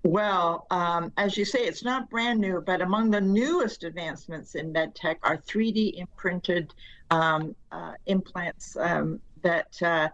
[0.05, 4.71] Well, um, as you say, it's not brand new, but among the newest advancements in
[4.71, 6.75] medtech are 3D imprinted
[7.09, 10.09] um, uh, implants um, that uh,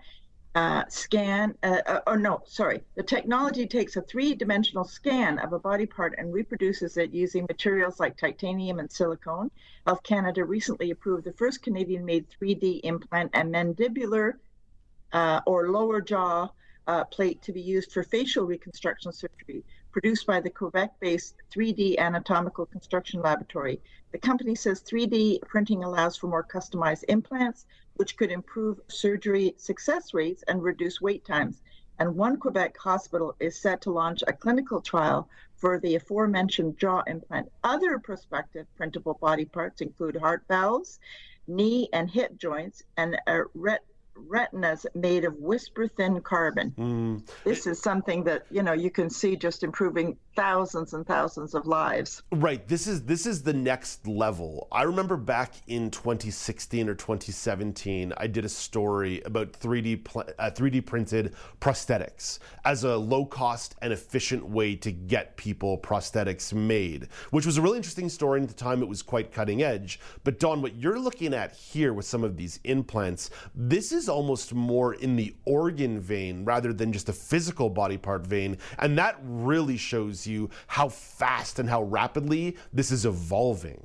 [0.56, 5.52] uh, scan, uh, uh, or no, sorry, the technology takes a three dimensional scan of
[5.52, 9.52] a body part and reproduces it using materials like titanium and silicone.
[9.86, 14.36] Health Canada recently approved the first Canadian made 3D implant and mandibular
[15.12, 16.48] uh, or lower jaw.
[17.12, 22.66] plate to be used for facial reconstruction surgery produced by the Quebec based 3D Anatomical
[22.66, 23.82] Construction Laboratory.
[24.12, 30.14] The company says 3D printing allows for more customized implants, which could improve surgery success
[30.14, 31.62] rates and reduce wait times.
[32.00, 37.04] And one Quebec hospital is set to launch a clinical trial for the aforementioned jaw
[37.06, 37.52] implant.
[37.64, 41.00] Other prospective printable body parts include heart valves,
[41.48, 46.74] knee and hip joints, and a ret- retinas made of whisper thin carbon.
[46.78, 47.30] Mm.
[47.44, 51.68] This is something that you know you can see just improving thousands and thousands of
[51.68, 52.24] lives.
[52.32, 52.66] Right.
[52.68, 54.68] This is this is the next level.
[54.72, 60.52] I remember back in 2016 or 2017, I did a story about 3D pl- uh,
[60.52, 67.10] 3D printed prosthetics as a low cost and efficient way to get people prosthetics made,
[67.32, 68.40] which was a really interesting story.
[68.40, 70.00] And at the time, it was quite cutting edge.
[70.24, 74.54] But Don, what you're looking at here with some of these implants, this is almost
[74.54, 79.18] more in the organ vein rather than just a physical body part vein, and that
[79.24, 83.82] really shows you how fast and how rapidly this is evolving.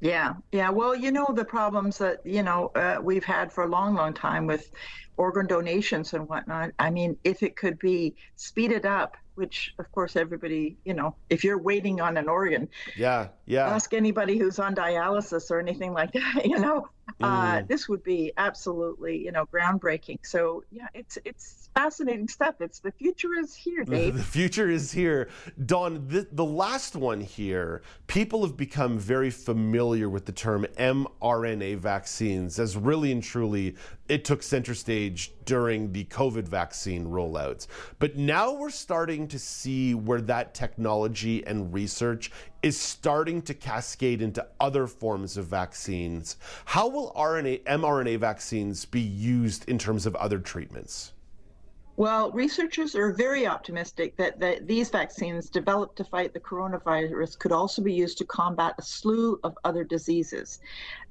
[0.00, 0.68] Yeah, yeah.
[0.68, 4.12] Well, you know the problems that you know uh, we've had for a long, long
[4.12, 4.72] time with
[5.16, 6.70] organ donations and whatnot.
[6.80, 11.44] I mean, if it could be speeded up, which of course everybody, you know, if
[11.44, 13.68] you're waiting on an organ, yeah, yeah.
[13.68, 16.42] Ask anybody who's on dialysis or anything like that.
[16.44, 16.88] You know,
[17.20, 17.62] uh, mm.
[17.62, 20.18] uh, this would be absolutely, you know, groundbreaking.
[20.22, 22.56] So yeah, it's it's fascinating stuff.
[22.60, 24.14] It's the future is here, Dave.
[24.16, 25.28] the future is here.
[25.64, 31.78] don the, the last one here, people have become very familiar with the term mRNA
[31.78, 33.74] vaccines as really and truly
[34.08, 37.66] it took center stage during the COVID vaccine rollouts.
[37.98, 42.30] But now we're starting to see where that technology and research
[42.62, 46.36] is starting to cascade into other forms of vaccines.
[46.64, 51.11] How will RNA, mRNA vaccines be used in terms of other treatments?
[51.96, 57.52] Well, researchers are very optimistic that, that these vaccines developed to fight the coronavirus could
[57.52, 60.58] also be used to combat a slew of other diseases.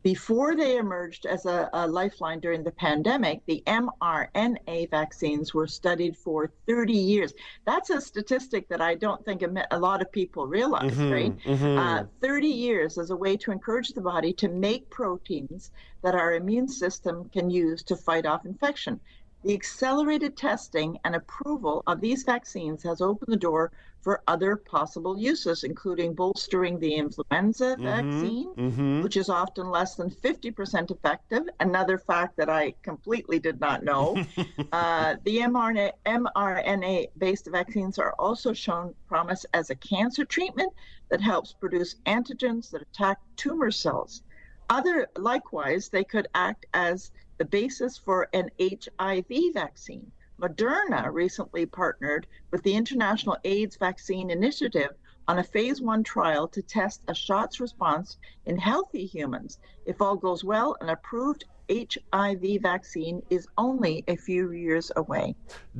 [0.01, 6.17] Before they emerged as a, a lifeline during the pandemic, the mRNA vaccines were studied
[6.17, 7.33] for 30 years.
[7.65, 11.37] That's a statistic that I don't think a, lot of people realize, mm-hmm, right?
[11.45, 11.77] Mm-hmm.
[11.77, 15.69] Uh, 30 years as a way to encourage the body to make proteins
[16.01, 18.99] that our immune system can use to fight off infection.
[19.43, 23.71] The accelerated testing and approval of these vaccines has opened the door
[24.01, 29.01] for other possible uses, including bolstering the influenza mm-hmm, vaccine, mm-hmm.
[29.01, 31.43] which is often less than 50% effective.
[31.59, 34.17] Another fact that I completely did not know.
[34.71, 40.73] uh, the mRNA, mRNA based vaccines are also shown promise as a cancer treatment
[41.09, 44.23] that helps produce antigens that attack tumor cells.
[44.69, 47.11] Other, likewise, they could act as
[47.41, 49.25] the basis for an HIV
[49.55, 50.11] vaccine.
[50.39, 54.91] Moderna recently partnered with the International AIDS Vaccine Initiative
[55.27, 59.57] on a phase one trial to test a shot's response in healthy humans.
[59.87, 65.35] If all goes well, an approved HIV vaccine is only a few years away.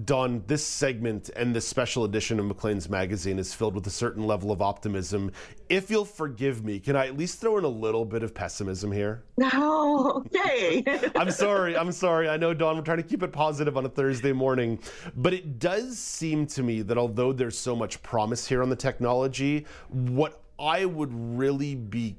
[0.06, 4.26] Don, this segment and this special edition of Maclean's magazine is filled with a certain
[4.26, 5.32] level of optimism.
[5.68, 8.92] If you'll forgive me, can I at least throw in a little bit of pessimism
[8.92, 9.24] here?
[9.38, 10.84] No, okay.
[11.16, 11.76] I'm sorry.
[11.76, 12.30] I'm sorry.
[12.30, 14.80] I know, Don, we're trying to keep it positive on a Thursday morning.
[15.16, 18.76] But it does seem to me that although there's so much promise here on the
[18.76, 22.16] technology, what I would really be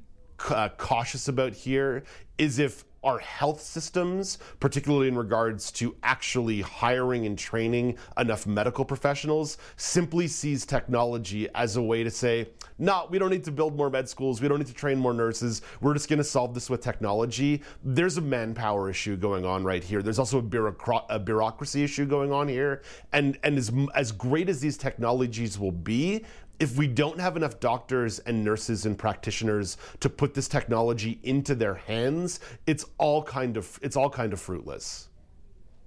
[0.49, 2.03] uh, cautious about here
[2.37, 8.85] is if our health systems, particularly in regards to actually hiring and training enough medical
[8.85, 12.47] professionals, simply sees technology as a way to say,
[12.79, 15.13] no, we don't need to build more med schools, we don't need to train more
[15.13, 17.61] nurses, we're just going to solve this with technology.
[17.83, 20.01] There's a manpower issue going on right here.
[20.01, 22.81] There's also a, a bureaucracy issue going on here.
[23.11, 26.23] And, and as, as great as these technologies will be,
[26.63, 31.53] if we don't have enough doctors and nurses and practitioners to put this technology into
[31.53, 35.09] their hands, it's all kind of it's all kind of fruitless.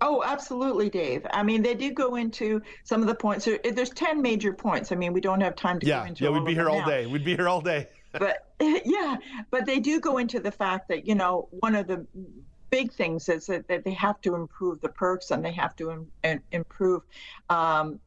[0.03, 1.27] Oh, absolutely, Dave.
[1.31, 3.49] I mean, they do go into some of the points.
[3.49, 4.93] Eh, there's 10 major points.
[4.93, 6.81] I mean, we don't have time to yeah, go into Yeah, we'd be here all
[6.81, 6.87] now.
[6.87, 7.07] day.
[7.07, 7.89] We'd be here all day.
[8.12, 9.16] but yeah,
[9.51, 12.07] but they do go into the fact that, you know, one of the
[12.70, 16.06] big things is that, that they have to improve the perks and they have to
[16.24, 17.02] Im- improve
[17.50, 18.00] um,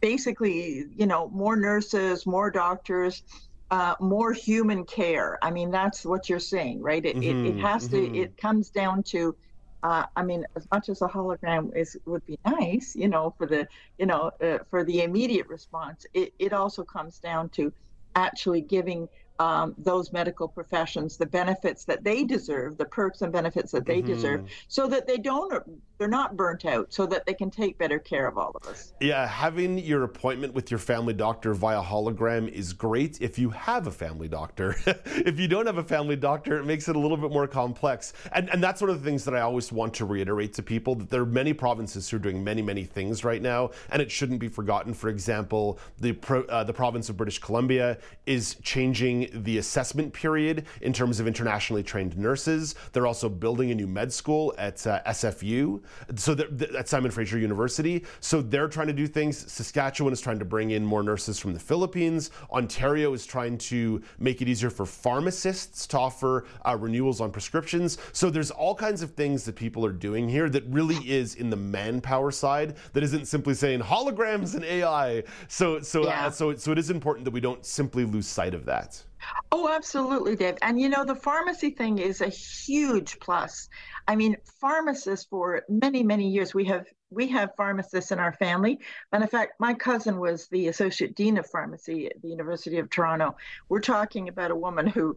[0.00, 3.22] basically, you know, more nurses, more doctors.
[3.70, 5.38] Uh, more human care.
[5.40, 7.02] I mean, that's what you're saying, right?
[7.06, 8.12] It, mm-hmm, it, it, has mm-hmm.
[8.12, 8.18] to.
[8.18, 9.34] It comes down to
[9.82, 13.46] uh, I mean, as much as a hologram is would be nice, you know, for
[13.46, 13.66] the
[13.98, 17.72] you know uh, for the immediate response, it, it also comes down to
[18.14, 19.08] actually giving
[19.38, 23.98] um, those medical professions the benefits that they deserve, the perks and benefits that they
[23.98, 24.12] mm-hmm.
[24.12, 25.62] deserve, so that they don't,
[26.02, 28.92] they're not burnt out, so that they can take better care of all of us.
[29.00, 33.86] Yeah, having your appointment with your family doctor via hologram is great if you have
[33.86, 34.74] a family doctor.
[34.86, 38.14] if you don't have a family doctor, it makes it a little bit more complex.
[38.32, 40.96] And, and that's one of the things that I always want to reiterate to people
[40.96, 44.10] that there are many provinces who are doing many, many things right now, and it
[44.10, 44.94] shouldn't be forgotten.
[44.94, 47.96] For example, the, pro, uh, the province of British Columbia
[48.26, 52.74] is changing the assessment period in terms of internationally trained nurses.
[52.92, 55.80] They're also building a new med school at uh, SFU,
[56.16, 56.36] so
[56.76, 58.04] at Simon Fraser University.
[58.20, 59.50] So they're trying to do things.
[59.50, 62.30] Saskatchewan is trying to bring in more nurses from the Philippines.
[62.50, 67.98] Ontario is trying to make it easier for pharmacists to offer uh, renewals on prescriptions.
[68.12, 71.50] So there's all kinds of things that people are doing here that really is in
[71.50, 75.24] the manpower side that isn't simply saying holograms and AI.
[75.48, 76.26] So so yeah.
[76.26, 79.02] uh, so so it is important that we don't simply lose sight of that.
[79.50, 80.56] Oh, absolutely, Dave.
[80.62, 83.68] And you know, the pharmacy thing is a huge plus.
[84.08, 88.80] I mean, pharmacists for many, many years, we have we have pharmacists in our family.
[89.12, 92.88] And in fact, my cousin was the associate dean of pharmacy at the University of
[92.88, 93.36] Toronto.
[93.68, 95.16] We're talking about a woman who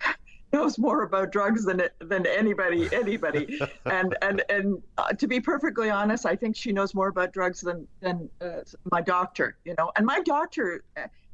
[0.52, 5.90] knows more about drugs than than anybody anybody and and and uh, to be perfectly
[5.90, 8.60] honest i think she knows more about drugs than than uh,
[8.92, 10.84] my doctor you know and my doctor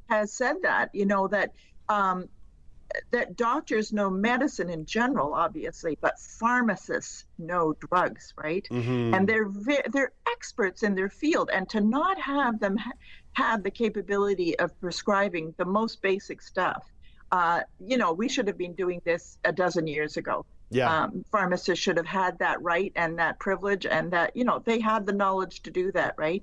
[0.09, 1.53] has said that you know that
[1.89, 2.28] um,
[3.11, 8.66] that doctors know medicine in general, obviously, but pharmacists know drugs, right?
[8.70, 9.14] Mm-hmm.
[9.14, 9.49] And they're
[9.91, 12.93] they're experts in their field, and to not have them ha-
[13.35, 16.85] have the capability of prescribing the most basic stuff,
[17.30, 20.45] uh, you know, we should have been doing this a dozen years ago.
[20.70, 21.05] Yeah.
[21.05, 24.80] Um, pharmacists should have had that right and that privilege, and that you know they
[24.80, 26.43] had the knowledge to do that, right?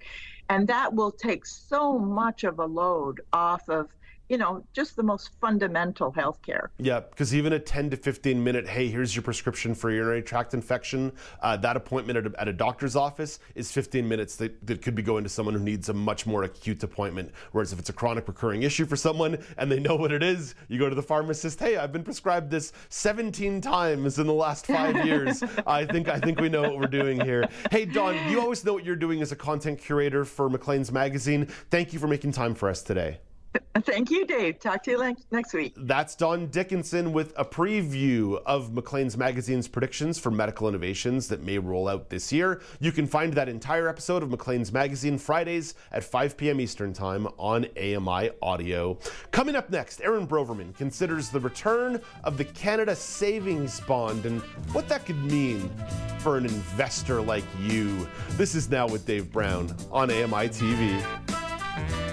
[0.50, 3.90] And that will take so much of a load off of
[4.30, 6.70] you know, just the most fundamental health care.
[6.78, 10.54] Yeah, because even a 10 to 15 minute, hey, here's your prescription for urinary tract
[10.54, 11.12] infection,
[11.42, 14.94] uh, that appointment at a, at a, doctor's office is 15 minutes that, that could
[14.94, 17.32] be going to someone who needs a much more acute appointment.
[17.54, 20.54] Whereas if it's a chronic recurring issue for someone and they know what it is,
[20.68, 24.68] you go to the pharmacist, hey, I've been prescribed this 17 times in the last
[24.68, 25.42] five years.
[25.66, 27.48] I think I think we know what we're doing here.
[27.72, 31.46] Hey, Don, you always know what you're doing as a content curator for Maclean's magazine.
[31.72, 33.20] Thank you for making time for us today.
[33.82, 34.60] Thank you, Dave.
[34.60, 35.74] Talk to you next week.
[35.76, 41.58] That's Dawn Dickinson with a preview of Maclean's Magazine's predictions for medical innovations that may
[41.58, 42.62] roll out this year.
[42.80, 46.62] You can find that entire episode of Maclean's Magazine Fridays at 5 p.m.
[46.62, 49.00] Eastern Time on AMI Audio.
[49.32, 54.42] Coming up next, Aaron Broverman considers the return of the Canada Savings Bond and
[54.74, 55.72] what that could mean
[56.20, 58.08] for an investor like you.
[58.32, 62.09] This is Now with Dave Brown on AMI TV.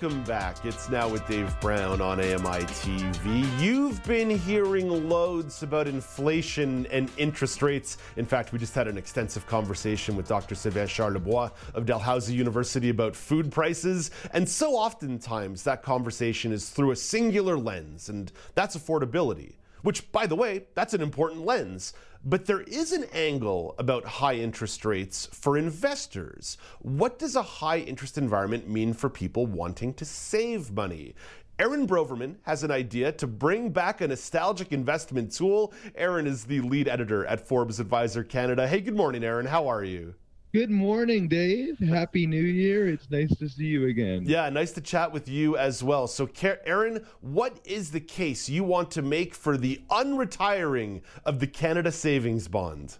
[0.00, 0.64] Welcome back.
[0.64, 3.60] It's now with Dave Brown on AMI TV.
[3.60, 7.98] You've been hearing loads about inflation and interest rates.
[8.16, 10.54] In fact, we just had an extensive conversation with Dr.
[10.54, 14.12] Sylvain Charlebois of Dalhousie University about food prices.
[14.32, 19.54] And so oftentimes that conversation is through a singular lens, and that's affordability.
[19.82, 21.92] Which, by the way, that's an important lens.
[22.24, 26.58] But there is an angle about high interest rates for investors.
[26.80, 31.14] What does a high interest environment mean for people wanting to save money?
[31.60, 35.72] Aaron Broverman has an idea to bring back a nostalgic investment tool.
[35.96, 38.66] Aaron is the lead editor at Forbes Advisor Canada.
[38.66, 39.46] Hey, good morning, Aaron.
[39.46, 40.14] How are you?
[40.54, 41.78] Good morning, Dave.
[41.78, 42.88] Happy New Year.
[42.88, 44.22] It's nice to see you again.
[44.24, 46.06] Yeah, nice to chat with you as well.
[46.06, 46.26] So,
[46.64, 51.92] Aaron, what is the case you want to make for the unretiring of the Canada
[51.92, 52.96] Savings Bond?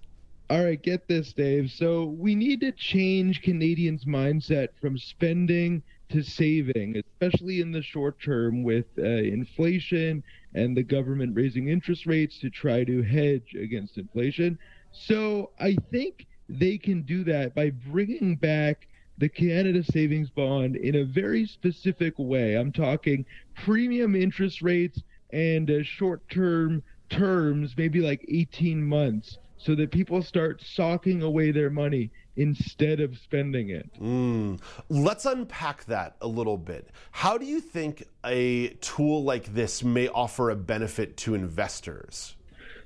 [0.50, 1.70] All right, get this, Dave.
[1.70, 8.20] So, we need to change Canadians' mindset from spending to saving, especially in the short
[8.20, 10.22] term with uh, inflation
[10.52, 14.58] and the government raising interest rates to try to hedge against inflation.
[14.92, 18.88] So, I think they can do that by bringing back
[19.18, 22.54] the Canada Savings Bond in a very specific way.
[22.54, 23.24] I'm talking
[23.64, 30.22] premium interest rates and uh, short term terms, maybe like 18 months, so that people
[30.22, 33.90] start socking away their money instead of spending it.
[34.00, 34.60] Mm.
[34.88, 36.88] Let's unpack that a little bit.
[37.10, 42.36] How do you think a tool like this may offer a benefit to investors?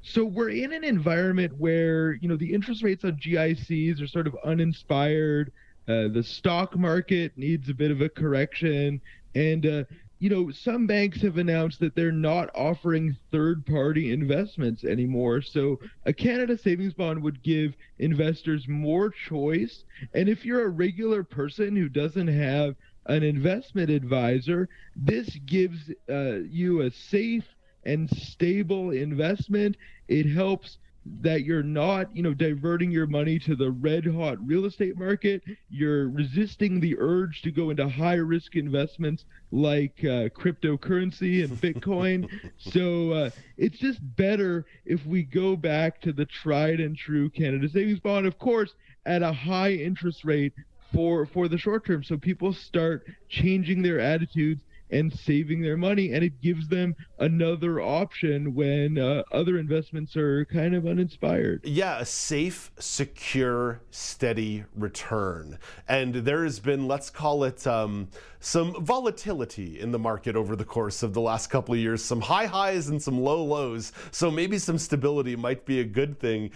[0.02, 4.26] So we're in an environment where you know the interest rates on GICs are sort
[4.26, 5.52] of uninspired.
[5.88, 9.00] Uh, the stock market needs a bit of a correction,
[9.36, 9.84] and uh,
[10.18, 15.40] you know some banks have announced that they're not offering third-party investments anymore.
[15.40, 19.84] So a Canada Savings Bond would give investors more choice,
[20.14, 22.74] and if you're a regular person who doesn't have
[23.06, 27.44] an investment advisor, this gives uh, you a safe
[27.84, 29.76] and stable investment.
[30.08, 30.78] It helps
[31.20, 35.42] that you're not, you know, diverting your money to the red hot real estate market.
[35.68, 42.28] You're resisting the urge to go into high risk investments like uh, cryptocurrency and Bitcoin.
[42.58, 47.68] so uh, it's just better if we go back to the tried and true Canada
[47.68, 48.72] Savings Bond, of course,
[49.04, 50.52] at a high interest rate
[50.92, 52.04] for for the short term.
[52.04, 54.62] So people start changing their attitudes
[54.92, 56.12] and saving their money.
[56.12, 61.62] And it gives them another option when uh, other investments are kind of uninspired.
[61.64, 65.58] Yeah, a safe, secure, steady return.
[65.88, 68.08] And there has been, let's call it, um,
[68.40, 72.20] some volatility in the market over the course of the last couple of years, some
[72.20, 73.92] high highs and some low lows.
[74.10, 76.50] So maybe some stability might be a good thing.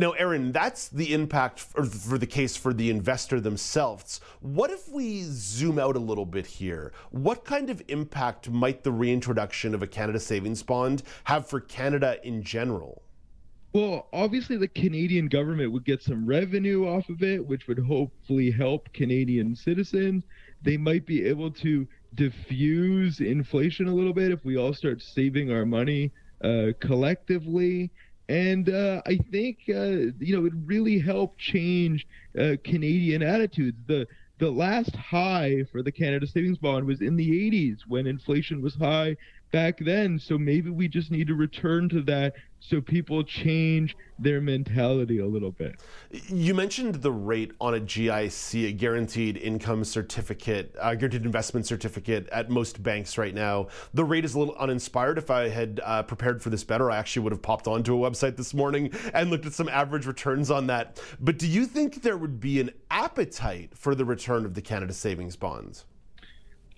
[0.00, 4.20] Now, Aaron, that's the impact for, for, the case for the investor themselves.
[4.40, 6.92] What if we zoom out a little bit here?
[7.10, 12.16] What kind of impact might the reintroduction of a Canada Savings Bond have for Canada
[12.22, 13.02] in general?
[13.72, 18.52] Well, obviously, the Canadian government would get some revenue off of it, which would hopefully
[18.52, 20.22] help Canadian citizens.
[20.62, 25.50] They might be able to diffuse inflation a little bit if we all start saving
[25.50, 27.90] our money uh, collectively
[28.28, 32.06] and uh, I think uh, you know it really helped change
[32.38, 33.78] uh, Canadian attitudes.
[33.86, 34.06] The
[34.38, 38.74] the last high for the Canada Savings Bond was in the 80s when inflation was
[38.76, 39.16] high
[39.50, 40.18] back then.
[40.18, 45.26] So maybe we just need to return to that so people change their mentality a
[45.26, 45.76] little bit.
[46.28, 52.28] You mentioned the rate on a GIC, a guaranteed income certificate, a guaranteed investment certificate
[52.30, 53.68] at most banks right now.
[53.94, 55.18] The rate is a little uninspired.
[55.18, 58.10] If I had uh, prepared for this better, I actually would have popped onto a
[58.10, 61.00] website this morning and looked at some average returns on that.
[61.20, 64.92] But do you think there would be an appetite for the return of the Canada
[64.92, 65.84] Savings Bonds?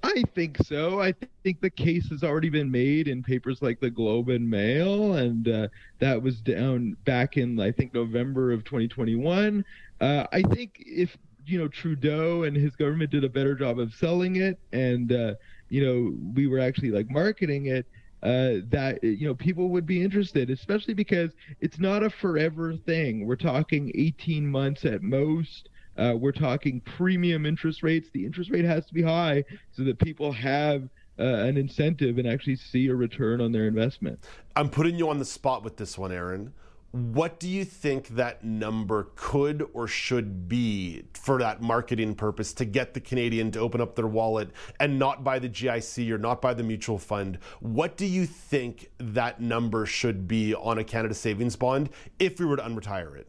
[0.03, 1.01] I think so.
[1.01, 4.49] I th- think the case has already been made in papers like the Globe and
[4.49, 9.65] Mail, and uh, that was down back in I think November of 2021.
[10.01, 13.93] Uh, I think if you know Trudeau and his government did a better job of
[13.95, 15.35] selling it, and uh,
[15.69, 17.87] you know we were actually like marketing it,
[18.23, 23.27] uh, that you know people would be interested, especially because it's not a forever thing.
[23.27, 25.70] We're talking 18 months at most.
[26.01, 28.09] Uh, we're talking premium interest rates.
[28.11, 30.89] The interest rate has to be high so that people have
[31.19, 34.19] uh, an incentive and actually see a return on their investment.
[34.57, 36.55] I'm putting you on the spot with this one, Aaron.
[36.93, 42.65] What do you think that number could or should be for that marketing purpose to
[42.65, 46.41] get the Canadian to open up their wallet and not buy the GIC or not
[46.41, 47.39] buy the mutual fund?
[47.61, 52.47] What do you think that number should be on a Canada savings bond if we
[52.47, 53.29] were to unretire it?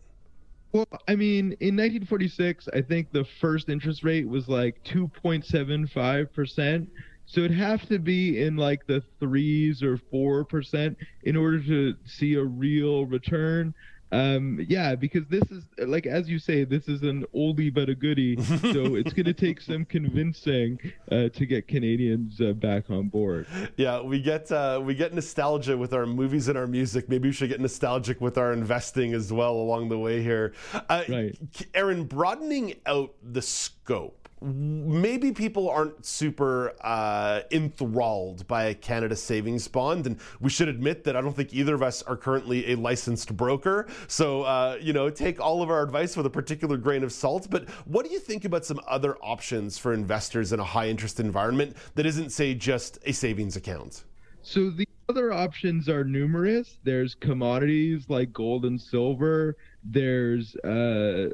[0.74, 6.88] Well, I mean, in 1946, I think the first interest rate was like 2.75%.
[7.26, 11.96] So it'd have to be in like the threes or four percent in order to
[12.06, 13.74] see a real return.
[14.12, 17.96] Um, yeah, because this is like as you say, this is an oldie but a
[17.96, 18.42] goodie.
[18.44, 20.80] so it's going to take some convincing
[21.12, 23.48] uh, to get Canadians uh, back on board.
[23.78, 27.10] Yeah, we get uh, we get nostalgia with our movies and our music.
[27.10, 30.54] Maybe we should get nostalgic with our investing as well along the way here.
[30.74, 31.38] Uh, right,
[31.74, 39.68] Aaron, broadening out the scope maybe people aren't super uh, enthralled by a Canada savings
[39.68, 40.08] bond.
[40.08, 43.36] And we should admit that I don't think either of us are currently a licensed
[43.38, 43.88] broker.
[44.08, 47.48] So, uh, you know, take all of our advice with a particular grain of salt.
[47.50, 51.20] But what do you think about some other options for investors in a high interest
[51.20, 54.06] environment that isn't, say, just a savings account?
[54.42, 56.80] So, the other options are numerous.
[56.84, 61.28] There's commodities like gold and silver, there's uh,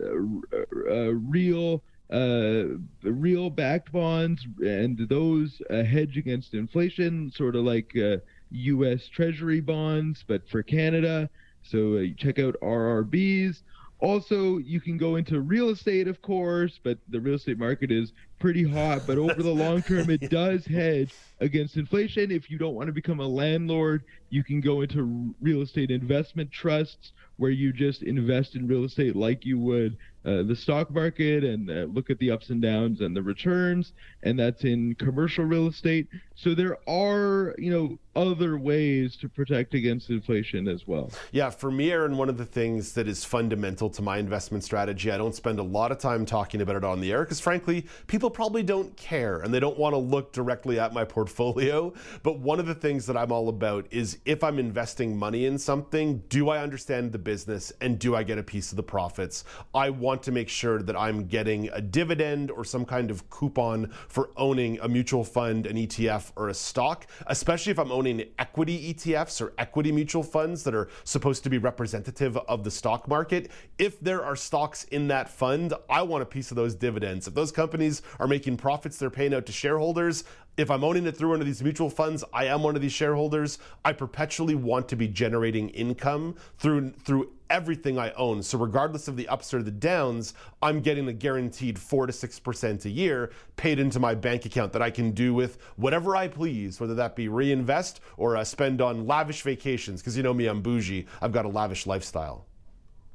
[0.90, 2.64] uh real uh,
[3.04, 8.18] real backed bonds, and those uh, hedge against inflation, sort of like uh,
[8.52, 9.08] U.S.
[9.08, 11.30] Treasury bonds, but for Canada.
[11.64, 13.62] So uh, check out RRBs.
[14.00, 18.14] Also, you can go into real estate, of course, but the real estate market is
[18.40, 19.02] pretty hot.
[19.08, 22.32] But over the long term, it does hedge against inflation.
[22.32, 26.52] If you don't want to become a landlord, you can go into real estate investment
[26.52, 31.44] trusts where you just invest in real estate like you would uh, the stock market
[31.44, 33.94] and uh, look at the ups and downs and the returns,
[34.24, 36.08] and that's in commercial real estate.
[36.36, 41.12] So there are, you know, other ways to protect against inflation as well.
[41.32, 45.12] Yeah, for me, Aaron, one of the things that is fundamental to my investment strategy,
[45.12, 47.86] I don't spend a lot of time talking about it on the air because, frankly,
[48.08, 51.94] people probably don't care and they don't want to look directly at my portfolio.
[52.24, 55.58] But one of the things that I'm all about is if I'm investing money in
[55.60, 59.44] something, do I understand the business and do I get a piece of the profits?
[59.76, 63.92] I want to make sure that I'm getting a dividend or some kind of coupon
[64.08, 68.94] for owning a mutual fund, an ETF, or a stock, especially if I'm owning equity
[68.94, 73.52] ETFs or equity mutual funds that are supposed to be representative of the stock market,
[73.78, 77.28] if there are stocks in that fund, I want a piece of those dividends.
[77.28, 80.24] If those companies are making profits they're paying out to shareholders,
[80.58, 82.92] if I'm owning it through one of these mutual funds, I am one of these
[82.92, 83.60] shareholders.
[83.86, 88.44] I perpetually want to be generating income through through everything I own.
[88.44, 92.84] So regardless of the ups or the downs, I'm getting a guaranteed 4 to 6%
[92.84, 96.82] a year paid into my bank account that I can do with whatever I please,
[96.82, 100.62] whether that be reinvest or uh, spend on lavish vacations because you know me I'm
[100.62, 101.06] bougie.
[101.22, 102.46] I've got a lavish lifestyle.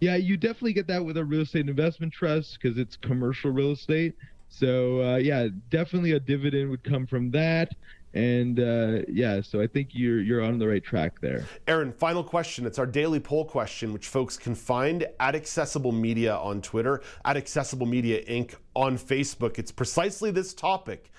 [0.01, 3.73] Yeah, you definitely get that with a real estate investment trust because it's commercial real
[3.73, 4.15] estate.
[4.53, 7.75] So uh, yeah, definitely a dividend would come from that.
[8.15, 11.47] And uh, yeah, so I think you're you're on the right track there.
[11.67, 12.67] Aaron, final question.
[12.67, 17.39] It's our daily poll question, which folks can find at Accessible Media on Twitter, at
[17.39, 18.55] Accessible Media Inc.
[18.77, 19.59] on Facebook.
[19.59, 21.11] It's precisely this topic.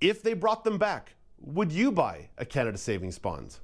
[0.00, 3.58] If they brought them back, would you buy a Canada Savings Bond?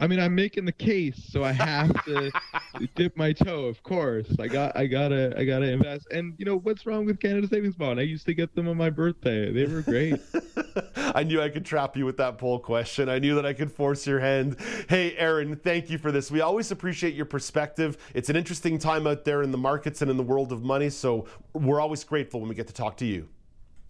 [0.00, 2.32] I mean, I'm making the case, so I have to
[2.96, 3.66] dip my toe.
[3.66, 6.08] Of course, I got, I gotta, I gotta invest.
[6.10, 8.00] And you know, what's wrong with Canada Savings Bond?
[8.00, 9.52] I used to get them on my birthday.
[9.52, 10.20] They were great.
[10.96, 13.08] I knew I could trap you with that poll question.
[13.08, 14.56] I knew that I could force your hand.
[14.88, 16.28] Hey, Aaron, thank you for this.
[16.28, 17.96] We always appreciate your perspective.
[18.14, 20.90] It's an interesting time out there in the markets and in the world of money.
[20.90, 23.28] So we're always grateful when we get to talk to you.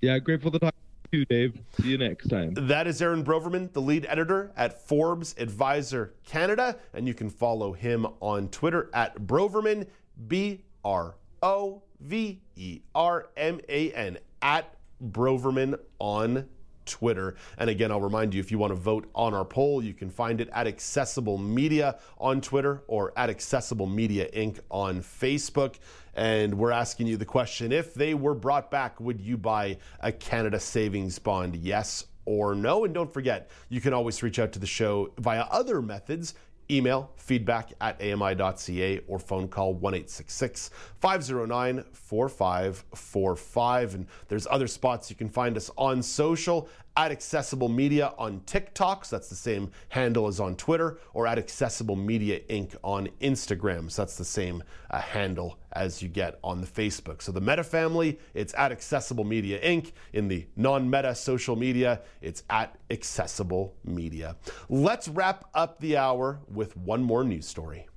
[0.02, 0.74] Yeah, grateful to talk
[1.14, 1.60] too, Dave.
[1.80, 2.54] See you next time.
[2.54, 7.72] That is Aaron Broverman, the lead editor at Forbes Advisor Canada, and you can follow
[7.72, 9.86] him on Twitter at Broverman,
[10.26, 14.74] B R O V E R M A N, at
[15.10, 16.48] Broverman on
[16.84, 17.34] Twitter.
[17.58, 20.10] And again, I'll remind you if you want to vote on our poll, you can
[20.10, 24.60] find it at Accessible Media on Twitter or at Accessible Media Inc.
[24.70, 25.76] on Facebook.
[26.14, 30.12] And we're asking you the question if they were brought back, would you buy a
[30.12, 31.56] Canada Savings Bond?
[31.56, 32.84] Yes or no?
[32.84, 36.34] And don't forget, you can always reach out to the show via other methods
[36.70, 45.28] email feedback at ami.ca or phone call 1-866-509 4545 and there's other spots you can
[45.28, 50.40] find us on social at Accessible Media on TikTok, so that's the same handle as
[50.40, 52.76] on Twitter, or at Accessible Media Inc.
[52.84, 57.20] on Instagram, so that's the same uh, handle as you get on the Facebook.
[57.20, 59.92] So the Meta family, it's at Accessible Media Inc.
[60.12, 64.36] In the non Meta social media, it's at Accessible Media.
[64.68, 67.88] Let's wrap up the hour with one more news story.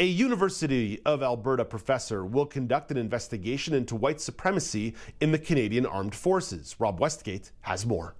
[0.00, 5.86] A University of Alberta professor will conduct an investigation into white supremacy in the Canadian
[5.86, 6.76] Armed Forces.
[6.78, 8.14] Rob Westgate has more.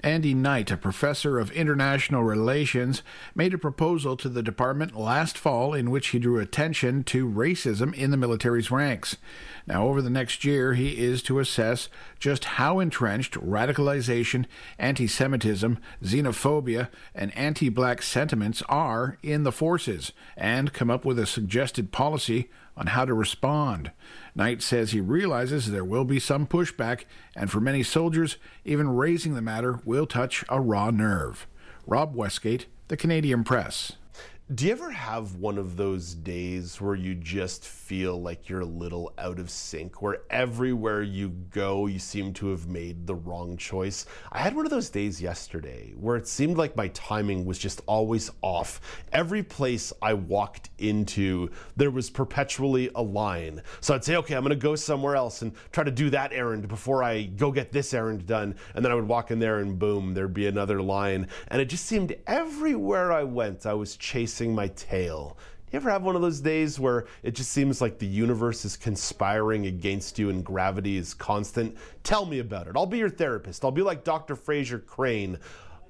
[0.00, 3.02] Andy Knight, a professor of international relations,
[3.34, 7.94] made a proposal to the department last fall in which he drew attention to racism
[7.94, 9.16] in the military's ranks.
[9.66, 11.88] Now, over the next year, he is to assess
[12.18, 14.44] just how entrenched radicalization,
[14.78, 21.18] anti Semitism, xenophobia, and anti black sentiments are in the forces and come up with
[21.18, 23.90] a suggested policy on how to respond.
[24.34, 27.04] Knight says he realizes there will be some pushback,
[27.34, 31.46] and for many soldiers, even raising the matter will touch a raw nerve.
[31.86, 33.92] Rob Westgate, The Canadian Press.
[34.54, 38.64] Do you ever have one of those days where you just feel like you're a
[38.64, 43.56] little out of sync, where everywhere you go, you seem to have made the wrong
[43.56, 44.06] choice?
[44.30, 47.82] I had one of those days yesterday where it seemed like my timing was just
[47.86, 48.80] always off.
[49.10, 53.62] Every place I walked into, there was perpetually a line.
[53.80, 56.32] So I'd say, okay, I'm going to go somewhere else and try to do that
[56.32, 58.54] errand before I go get this errand done.
[58.76, 61.26] And then I would walk in there and boom, there'd be another line.
[61.48, 65.36] And it just seemed everywhere I went, I was chasing my tail.
[65.72, 68.76] You ever have one of those days where it just seems like the universe is
[68.76, 71.76] conspiring against you and gravity is constant?
[72.04, 72.76] Tell me about it.
[72.76, 73.64] I'll be your therapist.
[73.64, 74.36] I'll be like Dr.
[74.36, 75.38] Frasier Crane.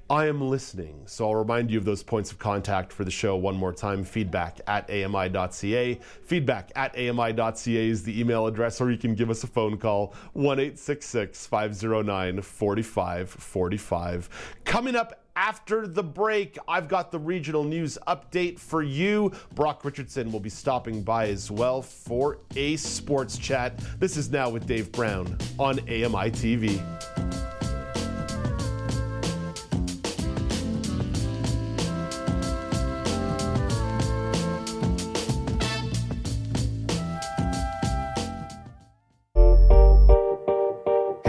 [0.09, 1.03] I am listening.
[1.07, 4.05] So I'll remind you of those points of contact for the show one more time.
[4.05, 6.01] Feedback at AMI.ca.
[6.23, 10.15] Feedback at AMI.ca is the email address, or you can give us a phone call
[10.35, 14.29] 1 509 4545.
[14.65, 19.31] Coming up after the break, I've got the regional news update for you.
[19.55, 23.79] Brock Richardson will be stopping by as well for a sports chat.
[24.01, 26.83] This is now with Dave Brown on AMI TV.